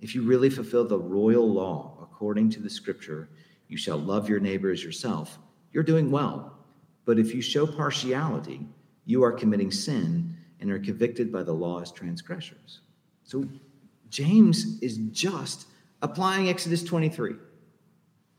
If 0.00 0.14
you 0.14 0.22
really 0.22 0.50
fulfill 0.50 0.86
the 0.86 0.98
royal 0.98 1.50
law 1.50 1.96
according 2.02 2.50
to 2.50 2.60
the 2.60 2.70
scripture, 2.70 3.28
you 3.68 3.76
shall 3.76 3.98
love 3.98 4.28
your 4.28 4.40
neighbor 4.40 4.70
as 4.70 4.84
yourself, 4.84 5.38
you're 5.72 5.82
doing 5.82 6.10
well. 6.10 6.58
But 7.04 7.18
if 7.18 7.34
you 7.34 7.40
show 7.40 7.66
partiality, 7.66 8.66
you 9.04 9.22
are 9.22 9.32
committing 9.32 9.70
sin 9.70 10.36
and 10.60 10.70
are 10.70 10.78
convicted 10.78 11.32
by 11.32 11.42
the 11.42 11.52
law 11.52 11.80
as 11.80 11.90
transgressors. 11.90 12.80
So 13.24 13.46
James 14.10 14.78
is 14.82 14.98
just 15.10 15.66
applying 16.02 16.48
Exodus 16.48 16.82
23 16.82 17.34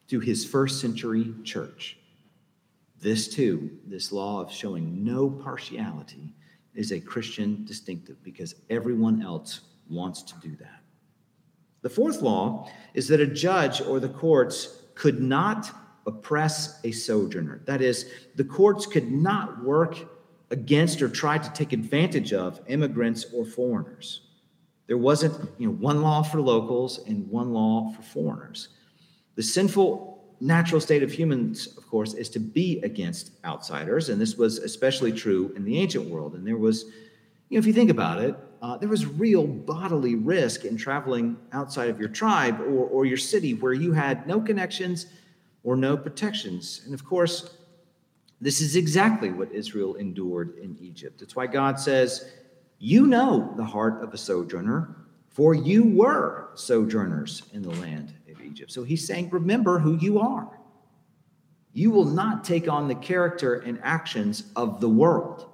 to 0.09 0.19
his 0.19 0.45
first 0.45 0.81
century 0.81 1.33
church. 1.43 1.97
This, 3.01 3.27
too, 3.27 3.79
this 3.85 4.11
law 4.11 4.41
of 4.41 4.51
showing 4.51 5.03
no 5.03 5.29
partiality, 5.29 6.35
is 6.75 6.91
a 6.91 6.99
Christian 6.99 7.65
distinctive 7.65 8.23
because 8.23 8.55
everyone 8.69 9.21
else 9.21 9.61
wants 9.89 10.21
to 10.21 10.39
do 10.39 10.55
that. 10.57 10.81
The 11.81 11.89
fourth 11.89 12.21
law 12.21 12.69
is 12.93 13.07
that 13.07 13.19
a 13.19 13.27
judge 13.27 13.81
or 13.81 13.99
the 13.99 14.07
courts 14.07 14.83
could 14.95 15.19
not 15.19 15.71
oppress 16.05 16.79
a 16.83 16.91
sojourner. 16.91 17.61
That 17.65 17.81
is, 17.81 18.09
the 18.35 18.43
courts 18.43 18.85
could 18.85 19.11
not 19.11 19.63
work 19.63 19.97
against 20.51 21.01
or 21.01 21.09
try 21.09 21.37
to 21.37 21.53
take 21.53 21.73
advantage 21.73 22.33
of 22.33 22.61
immigrants 22.67 23.25
or 23.33 23.45
foreigners. 23.45 24.27
There 24.87 24.97
wasn't 24.97 25.49
you 25.57 25.67
know, 25.67 25.73
one 25.73 26.01
law 26.01 26.21
for 26.21 26.41
locals 26.41 26.99
and 27.07 27.27
one 27.29 27.51
law 27.53 27.91
for 27.91 28.01
foreigners. 28.01 28.69
The 29.35 29.43
sinful 29.43 30.10
natural 30.41 30.81
state 30.81 31.03
of 31.03 31.11
humans, 31.11 31.77
of 31.77 31.87
course, 31.87 32.13
is 32.15 32.27
to 32.29 32.39
be 32.39 32.79
against 32.81 33.31
outsiders. 33.45 34.09
And 34.09 34.19
this 34.19 34.35
was 34.35 34.57
especially 34.57 35.11
true 35.11 35.53
in 35.55 35.63
the 35.63 35.77
ancient 35.77 36.09
world. 36.09 36.33
And 36.33 36.45
there 36.45 36.57
was, 36.57 36.85
you 37.49 37.57
know, 37.57 37.59
if 37.59 37.67
you 37.67 37.73
think 37.73 37.91
about 37.91 38.19
it, 38.19 38.35
uh, 38.61 38.77
there 38.77 38.89
was 38.89 39.05
real 39.05 39.45
bodily 39.45 40.15
risk 40.15 40.65
in 40.65 40.77
traveling 40.77 41.37
outside 41.51 41.89
of 41.89 41.99
your 41.99 42.09
tribe 42.09 42.59
or, 42.59 42.85
or 42.87 43.05
your 43.05 43.17
city 43.17 43.53
where 43.53 43.73
you 43.73 43.93
had 43.93 44.27
no 44.27 44.41
connections 44.41 45.07
or 45.63 45.75
no 45.75 45.95
protections. 45.95 46.81
And 46.85 46.93
of 46.93 47.05
course, 47.05 47.57
this 48.39 48.61
is 48.61 48.75
exactly 48.75 49.31
what 49.31 49.51
Israel 49.51 49.95
endured 49.95 50.57
in 50.57 50.75
Egypt. 50.79 51.21
It's 51.21 51.35
why 51.35 51.45
God 51.47 51.79
says, 51.79 52.31
You 52.79 53.05
know 53.05 53.53
the 53.55 53.63
heart 53.63 54.03
of 54.03 54.13
a 54.13 54.17
sojourner, 54.17 54.95
for 55.29 55.53
you 55.53 55.83
were 55.83 56.49
sojourners 56.55 57.43
in 57.53 57.61
the 57.61 57.69
land 57.69 58.13
Egypt. 58.41 58.71
So 58.71 58.83
he's 58.83 59.05
saying, 59.05 59.29
remember 59.29 59.79
who 59.79 59.97
you 59.97 60.19
are. 60.19 60.59
You 61.73 61.91
will 61.91 62.05
not 62.05 62.43
take 62.43 62.67
on 62.67 62.87
the 62.87 62.95
character 62.95 63.55
and 63.55 63.79
actions 63.83 64.43
of 64.55 64.81
the 64.81 64.89
world 64.89 65.49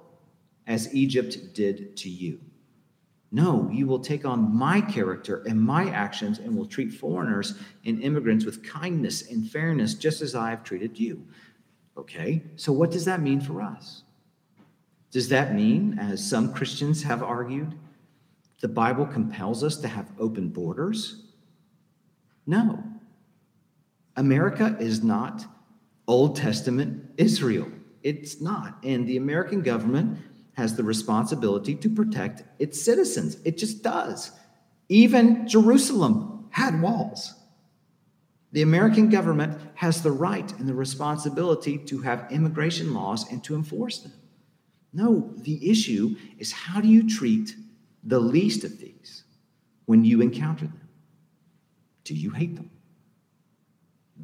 as 0.66 0.94
Egypt 0.94 1.54
did 1.54 1.96
to 1.96 2.10
you. 2.10 2.40
No, 3.30 3.68
you 3.70 3.86
will 3.86 3.98
take 3.98 4.24
on 4.24 4.56
my 4.56 4.80
character 4.80 5.42
and 5.46 5.60
my 5.60 5.90
actions 5.90 6.38
and 6.38 6.56
will 6.56 6.66
treat 6.66 6.92
foreigners 6.92 7.54
and 7.84 8.02
immigrants 8.02 8.44
with 8.44 8.62
kindness 8.62 9.30
and 9.30 9.50
fairness, 9.50 9.94
just 9.94 10.22
as 10.22 10.34
I 10.34 10.50
have 10.50 10.64
treated 10.64 10.98
you. 10.98 11.26
Okay, 11.96 12.42
so 12.56 12.72
what 12.72 12.90
does 12.90 13.04
that 13.04 13.20
mean 13.20 13.40
for 13.40 13.60
us? 13.60 14.02
Does 15.10 15.28
that 15.28 15.54
mean, 15.54 15.98
as 15.98 16.26
some 16.26 16.52
Christians 16.52 17.02
have 17.02 17.22
argued, 17.22 17.74
the 18.60 18.68
Bible 18.68 19.06
compels 19.06 19.62
us 19.62 19.76
to 19.78 19.88
have 19.88 20.10
open 20.18 20.48
borders? 20.48 21.27
No. 22.48 22.82
America 24.16 24.74
is 24.80 25.04
not 25.04 25.44
Old 26.06 26.34
Testament 26.34 27.04
Israel. 27.18 27.68
It's 28.02 28.40
not. 28.40 28.78
And 28.82 29.06
the 29.06 29.18
American 29.18 29.60
government 29.60 30.18
has 30.54 30.74
the 30.74 30.82
responsibility 30.82 31.74
to 31.74 31.90
protect 31.90 32.42
its 32.58 32.80
citizens. 32.80 33.36
It 33.44 33.58
just 33.58 33.82
does. 33.82 34.32
Even 34.88 35.46
Jerusalem 35.46 36.48
had 36.48 36.80
walls. 36.80 37.34
The 38.52 38.62
American 38.62 39.10
government 39.10 39.60
has 39.74 40.02
the 40.02 40.10
right 40.10 40.50
and 40.58 40.66
the 40.66 40.74
responsibility 40.74 41.76
to 41.76 41.98
have 41.98 42.32
immigration 42.32 42.94
laws 42.94 43.30
and 43.30 43.44
to 43.44 43.54
enforce 43.54 43.98
them. 43.98 44.12
No, 44.94 45.34
the 45.36 45.70
issue 45.70 46.16
is 46.38 46.50
how 46.50 46.80
do 46.80 46.88
you 46.88 47.06
treat 47.06 47.54
the 48.02 48.18
least 48.18 48.64
of 48.64 48.78
these 48.78 49.24
when 49.84 50.02
you 50.02 50.22
encounter 50.22 50.64
them? 50.64 50.87
Do 52.08 52.14
you 52.14 52.30
hate 52.30 52.56
them? 52.56 52.70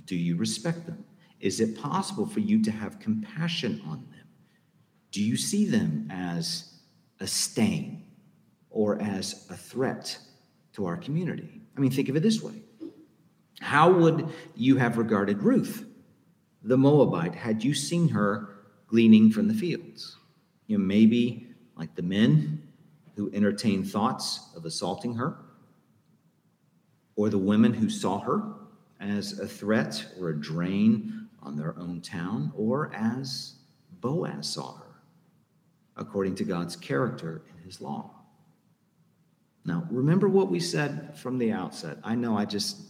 Do 0.07 0.16
you 0.16 0.37
respect 0.37 0.87
them? 0.87 1.05
Is 1.39 1.61
it 1.61 1.78
possible 1.78 2.26
for 2.26 2.41
you 2.41 2.62
to 2.64 2.70
have 2.70 2.99
compassion 2.99 3.82
on 3.87 4.07
them? 4.11 4.26
Do 5.11 5.22
you 5.22 5.37
see 5.37 5.66
them 5.66 6.09
as 6.11 6.80
a 7.20 7.26
stain 7.26 8.05
or 8.74 9.01
as 9.01 9.47
a 9.51 9.57
threat 9.57 10.18
to 10.74 10.85
our 10.85 10.97
community. 10.97 11.62
I 11.76 11.80
mean, 11.80 11.91
think 11.91 12.09
of 12.09 12.16
it 12.16 12.22
this 12.22 12.43
way 12.43 12.62
How 13.61 13.91
would 13.91 14.28
you 14.55 14.76
have 14.76 14.99
regarded 14.99 15.43
Ruth, 15.43 15.87
the 16.62 16.76
Moabite, 16.76 17.35
had 17.35 17.64
you 17.64 17.72
seen 17.72 18.09
her 18.09 18.51
gleaning 18.89 19.30
from 19.30 19.49
the 19.49 19.55
fields? 19.55 20.18
You 20.66 20.78
know, 20.78 20.85
maybe 20.85 21.49
like 21.76 21.95
the 21.95 22.03
men 22.03 22.62
who 23.16 23.30
entertained 23.32 23.91
thoughts 23.91 24.51
of 24.57 24.64
assaulting 24.64 25.14
her, 25.14 25.39
or 27.17 27.29
the 27.31 27.39
women 27.39 27.73
who 27.73 27.89
saw 27.89 28.19
her 28.21 28.43
as 29.01 29.39
a 29.39 29.47
threat 29.47 30.05
or 30.19 30.31
a 30.31 30.41
drain 30.41 31.29
on 31.43 31.57
their 31.57 31.79
own 31.79 32.01
town, 32.01 32.53
or 32.57 32.91
as 32.95 33.55
Boaz 34.01 34.49
saw 34.49 34.77
her, 34.77 35.01
according 35.97 36.35
to 36.37 36.45
God's 36.45 36.75
character 36.75 37.43
and 37.51 37.65
his 37.65 37.81
law. 37.81 38.11
Now, 39.67 39.87
remember 39.91 40.29
what 40.29 40.51
we 40.51 40.61
said 40.61 41.17
from 41.19 41.39
the 41.39 41.53
outset. 41.53 41.99
I 42.03 42.15
know 42.15 42.37
I 42.37 42.45
just, 42.45 42.81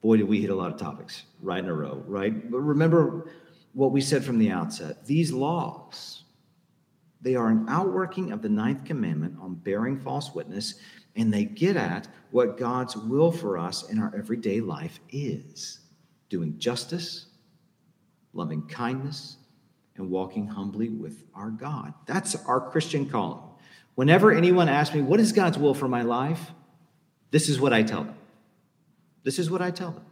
boy, 0.00 0.16
did 0.18 0.28
we 0.28 0.40
hit 0.40 0.50
a 0.50 0.54
lot 0.54 0.72
of 0.72 0.78
topics 0.78 1.24
right 1.42 1.62
in 1.62 1.68
a 1.68 1.74
row, 1.74 2.02
right? 2.06 2.50
But 2.50 2.60
remember 2.60 3.30
what 3.72 3.92
we 3.92 4.00
said 4.00 4.24
from 4.24 4.38
the 4.38 4.50
outset. 4.50 5.06
These 5.06 5.32
laws, 5.32 6.24
they 7.20 7.34
are 7.34 7.48
an 7.48 7.66
outworking 7.68 8.32
of 8.32 8.42
the 8.42 8.48
ninth 8.48 8.84
commandment 8.84 9.36
on 9.40 9.54
bearing 9.54 9.98
false 9.98 10.34
witness, 10.34 10.74
and 11.16 11.32
they 11.32 11.44
get 11.44 11.76
at 11.76 12.08
what 12.30 12.58
God's 12.58 12.96
will 12.96 13.32
for 13.32 13.58
us 13.58 13.88
in 13.90 13.98
our 13.98 14.14
everyday 14.16 14.60
life 14.60 15.00
is 15.10 15.80
doing 16.28 16.58
justice, 16.58 17.26
loving 18.32 18.62
kindness, 18.68 19.38
and 19.96 20.10
walking 20.10 20.46
humbly 20.46 20.88
with 20.90 21.24
our 21.34 21.50
God. 21.50 21.92
That's 22.06 22.36
our 22.46 22.60
Christian 22.60 23.08
calling. 23.08 23.42
Whenever 23.94 24.32
anyone 24.32 24.68
asks 24.68 24.94
me, 24.94 25.02
What 25.02 25.20
is 25.20 25.32
God's 25.32 25.58
will 25.58 25.74
for 25.74 25.88
my 25.88 26.02
life? 26.02 26.52
This 27.30 27.48
is 27.48 27.60
what 27.60 27.72
I 27.72 27.82
tell 27.82 28.04
them. 28.04 28.14
This 29.24 29.38
is 29.38 29.50
what 29.50 29.60
I 29.60 29.70
tell 29.70 29.90
them. 29.90 30.04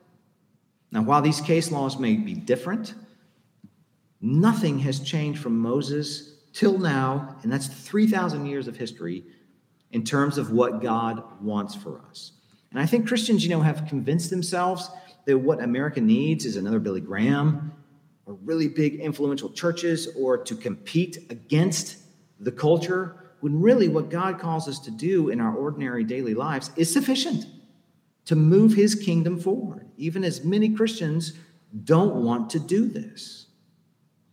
Now, 0.90 1.02
while 1.02 1.22
these 1.22 1.40
case 1.40 1.70
laws 1.70 1.98
may 1.98 2.14
be 2.14 2.34
different, 2.34 2.94
nothing 4.20 4.80
has 4.80 5.00
changed 5.00 5.40
from 5.40 5.58
Moses 5.58 6.34
till 6.52 6.78
now, 6.78 7.36
and 7.42 7.52
that's 7.52 7.66
3,000 7.66 8.46
years 8.46 8.66
of 8.66 8.76
history 8.76 9.24
in 9.92 10.04
terms 10.04 10.38
of 10.38 10.50
what 10.50 10.82
God 10.82 11.22
wants 11.40 11.74
for 11.74 12.00
us. 12.08 12.32
And 12.70 12.80
I 12.80 12.86
think 12.86 13.06
Christians, 13.06 13.44
you 13.44 13.50
know, 13.50 13.60
have 13.60 13.86
convinced 13.86 14.30
themselves 14.30 14.90
that 15.26 15.38
what 15.38 15.62
America 15.62 16.00
needs 16.00 16.44
is 16.44 16.56
another 16.56 16.78
Billy 16.78 17.00
Graham 17.00 17.72
or 18.26 18.34
really 18.34 18.68
big 18.68 18.96
influential 18.96 19.50
churches 19.50 20.08
or 20.16 20.38
to 20.38 20.54
compete 20.54 21.18
against 21.30 21.98
the 22.40 22.52
culture 22.52 23.16
when 23.40 23.60
really 23.60 23.88
what 23.88 24.10
God 24.10 24.38
calls 24.38 24.68
us 24.68 24.78
to 24.80 24.90
do 24.90 25.28
in 25.28 25.40
our 25.40 25.54
ordinary 25.54 26.04
daily 26.04 26.34
lives 26.34 26.70
is 26.76 26.92
sufficient 26.92 27.46
to 28.24 28.34
move 28.34 28.74
his 28.74 28.94
kingdom 28.94 29.38
forward, 29.38 29.88
even 29.96 30.24
as 30.24 30.44
many 30.44 30.70
Christians 30.70 31.32
don't 31.84 32.16
want 32.16 32.50
to 32.50 32.58
do 32.58 32.86
this. 32.86 33.46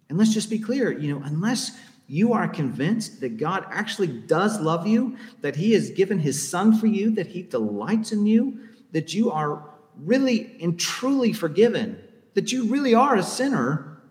And 0.09 0.17
let's 0.17 0.33
just 0.33 0.49
be 0.49 0.59
clear, 0.59 0.91
you 0.91 1.13
know, 1.13 1.23
unless 1.23 1.77
you 2.07 2.33
are 2.33 2.47
convinced 2.47 3.21
that 3.21 3.37
God 3.37 3.65
actually 3.71 4.07
does 4.07 4.59
love 4.59 4.85
you, 4.85 5.17
that 5.41 5.55
he 5.55 5.73
has 5.73 5.89
given 5.91 6.19
his 6.19 6.49
son 6.49 6.77
for 6.77 6.87
you, 6.87 7.11
that 7.11 7.27
he 7.27 7.43
delights 7.43 8.11
in 8.11 8.25
you, 8.25 8.59
that 8.91 9.13
you 9.13 9.31
are 9.31 9.63
really 9.97 10.57
and 10.61 10.79
truly 10.79 11.33
forgiven, 11.33 12.01
that 12.33 12.51
you 12.51 12.65
really 12.65 12.93
are 12.93 13.15
a 13.15 13.23
sinner, 13.23 14.01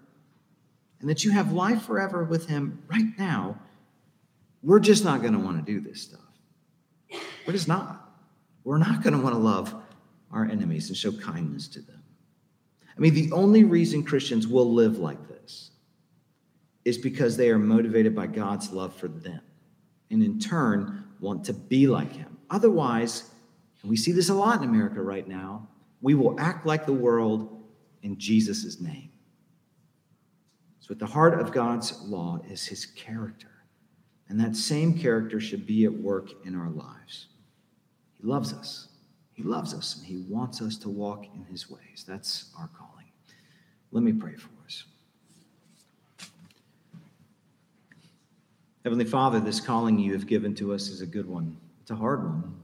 and 1.01 1.11
that 1.11 1.25
you 1.25 1.33
have 1.33 1.53
life 1.53 1.83
forever 1.83 2.25
with 2.25 2.49
him 2.49 2.83
right 2.89 3.19
now, 3.19 3.59
we're 4.63 4.81
just 4.81 5.05
not 5.05 5.21
going 5.21 5.33
to 5.35 5.41
want 5.41 5.65
to 5.65 5.73
do 5.73 5.81
this 5.81 6.01
stuff. 6.01 6.21
We're 7.47 7.53
just 7.53 7.69
not. 7.69 7.99
We're 8.65 8.79
not 8.79 9.03
going 9.03 9.15
to 9.15 9.21
want 9.21 9.35
to 9.35 9.41
love 9.41 9.75
our 10.31 10.45
enemies 10.45 10.89
and 10.89 10.97
show 10.97 11.11
kindness 11.11 11.67
to 11.69 11.83
them. 11.83 12.03
I 12.97 13.01
mean, 13.01 13.15
the 13.15 13.33
only 13.33 13.65
reason 13.65 14.05
Christians 14.05 14.47
will 14.47 14.73
live 14.73 14.99
like 14.99 15.29
this 15.29 15.72
is 16.85 16.99
because 16.99 17.37
they 17.37 17.51
are 17.51 17.59
motivated 17.59 18.15
by 18.15 18.27
God's 18.27 18.73
love 18.73 18.95
for 18.95 19.09
them 19.09 19.41
and 20.11 20.23
in 20.23 20.39
turn 20.39 21.05
want 21.21 21.45
to 21.45 21.53
be 21.53 21.87
like 21.87 22.13
Him. 22.13 22.37
Otherwise, 22.51 23.31
and 23.81 23.91
we 23.91 23.97
see 23.97 24.13
this 24.13 24.29
a 24.29 24.35
lot 24.35 24.63
in 24.63 24.69
America 24.69 25.01
right 25.01 25.27
now, 25.27 25.69
we 26.01 26.15
will 26.15 26.39
act 26.39 26.67
like 26.67 26.85
the 26.87 26.93
world 26.93 27.63
in 28.03 28.19
Jesus' 28.19 28.81
name. 28.81 29.11
So, 30.81 30.93
at 30.93 30.99
the 30.99 31.07
heart 31.07 31.41
of 31.41 31.53
God's 31.53 32.01
law 32.03 32.41
is 32.51 32.67
His 32.67 32.85
character. 32.85 33.49
And 34.29 34.41
that 34.41 34.57
same 34.57 34.99
character 34.99 35.41
should 35.41 35.67
be 35.67 35.85
at 35.85 35.93
work 35.93 36.31
in 36.45 36.55
our 36.55 36.71
lives. 36.71 37.29
He 38.15 38.27
loves 38.27 38.53
us. 38.53 38.89
He 39.35 39.43
loves 39.43 39.75
us 39.75 39.97
and 39.97 40.07
he 40.07 40.25
wants 40.29 40.63
us 40.63 40.77
to 40.79 40.89
walk 40.89 41.27
in 41.35 41.45
his 41.45 41.71
ways. 41.71 42.05
That's 42.07 42.51
our 42.59 42.69
calling. 42.69 43.07
Let 43.91 44.03
me 44.05 44.13
pray 44.13 44.35
for 44.35 44.49
us. 44.49 44.52
Heavenly 48.85 49.05
Father, 49.05 49.39
this 49.39 49.61
calling 49.61 49.97
you 49.97 50.13
have 50.13 50.27
given 50.27 50.57
to 50.57 50.75
us 50.75 50.89
is 50.89 51.03
a 51.03 51.07
good 51.07 51.29
one. 51.29 51.57
It's 51.83 51.93
a 51.93 51.97
hard 51.97 52.25
one. 52.25 52.57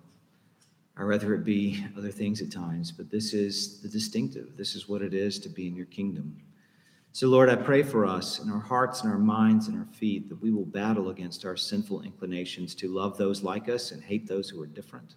I'd 0.96 1.04
rather 1.04 1.32
it 1.34 1.44
be 1.44 1.84
other 1.96 2.10
things 2.10 2.42
at 2.42 2.50
times, 2.50 2.90
but 2.90 3.08
this 3.08 3.32
is 3.32 3.80
the 3.80 3.88
distinctive. 3.88 4.56
This 4.56 4.74
is 4.74 4.88
what 4.88 5.00
it 5.00 5.14
is 5.14 5.38
to 5.38 5.48
be 5.48 5.68
in 5.68 5.76
your 5.76 5.86
kingdom. 5.86 6.36
So, 7.12 7.28
Lord, 7.28 7.48
I 7.48 7.54
pray 7.54 7.84
for 7.84 8.04
us 8.04 8.40
in 8.40 8.50
our 8.50 8.58
hearts 8.58 9.02
and 9.02 9.12
our 9.12 9.18
minds 9.18 9.68
and 9.68 9.78
our 9.78 9.86
feet 9.92 10.28
that 10.28 10.42
we 10.42 10.50
will 10.50 10.64
battle 10.64 11.10
against 11.10 11.44
our 11.44 11.56
sinful 11.56 12.02
inclinations 12.02 12.74
to 12.76 12.88
love 12.88 13.16
those 13.16 13.44
like 13.44 13.68
us 13.68 13.92
and 13.92 14.02
hate 14.02 14.26
those 14.26 14.50
who 14.50 14.60
are 14.60 14.66
different, 14.66 15.14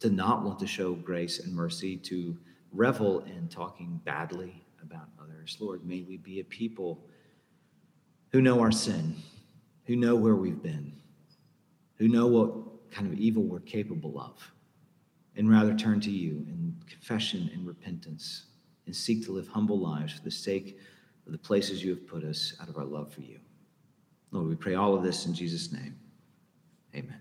to 0.00 0.10
not 0.10 0.42
want 0.42 0.58
to 0.58 0.66
show 0.66 0.94
grace 0.94 1.38
and 1.38 1.54
mercy, 1.54 1.96
to 1.96 2.36
revel 2.72 3.20
in 3.20 3.48
talking 3.48 4.00
badly 4.04 4.60
about 4.82 5.08
others. 5.22 5.56
Lord, 5.60 5.86
may 5.86 6.02
we 6.02 6.16
be 6.16 6.40
a 6.40 6.44
people 6.44 6.98
who 8.32 8.42
know 8.42 8.60
our 8.60 8.72
sin, 8.72 9.14
who 9.90 9.96
know 9.96 10.14
where 10.14 10.36
we've 10.36 10.62
been, 10.62 10.92
who 11.96 12.06
know 12.06 12.28
what 12.28 12.92
kind 12.92 13.12
of 13.12 13.18
evil 13.18 13.42
we're 13.42 13.58
capable 13.58 14.20
of, 14.20 14.52
and 15.34 15.50
rather 15.50 15.74
turn 15.74 15.98
to 15.98 16.12
you 16.12 16.46
in 16.46 16.72
confession 16.88 17.50
and 17.52 17.66
repentance 17.66 18.44
and 18.86 18.94
seek 18.94 19.24
to 19.24 19.32
live 19.32 19.48
humble 19.48 19.80
lives 19.80 20.12
for 20.12 20.22
the 20.22 20.30
sake 20.30 20.78
of 21.26 21.32
the 21.32 21.38
places 21.38 21.82
you 21.82 21.90
have 21.90 22.06
put 22.06 22.22
us 22.22 22.54
out 22.62 22.68
of 22.68 22.76
our 22.76 22.84
love 22.84 23.12
for 23.12 23.22
you. 23.22 23.40
Lord, 24.30 24.46
we 24.46 24.54
pray 24.54 24.76
all 24.76 24.94
of 24.94 25.02
this 25.02 25.26
in 25.26 25.34
Jesus' 25.34 25.72
name. 25.72 25.98
Amen. 26.94 27.20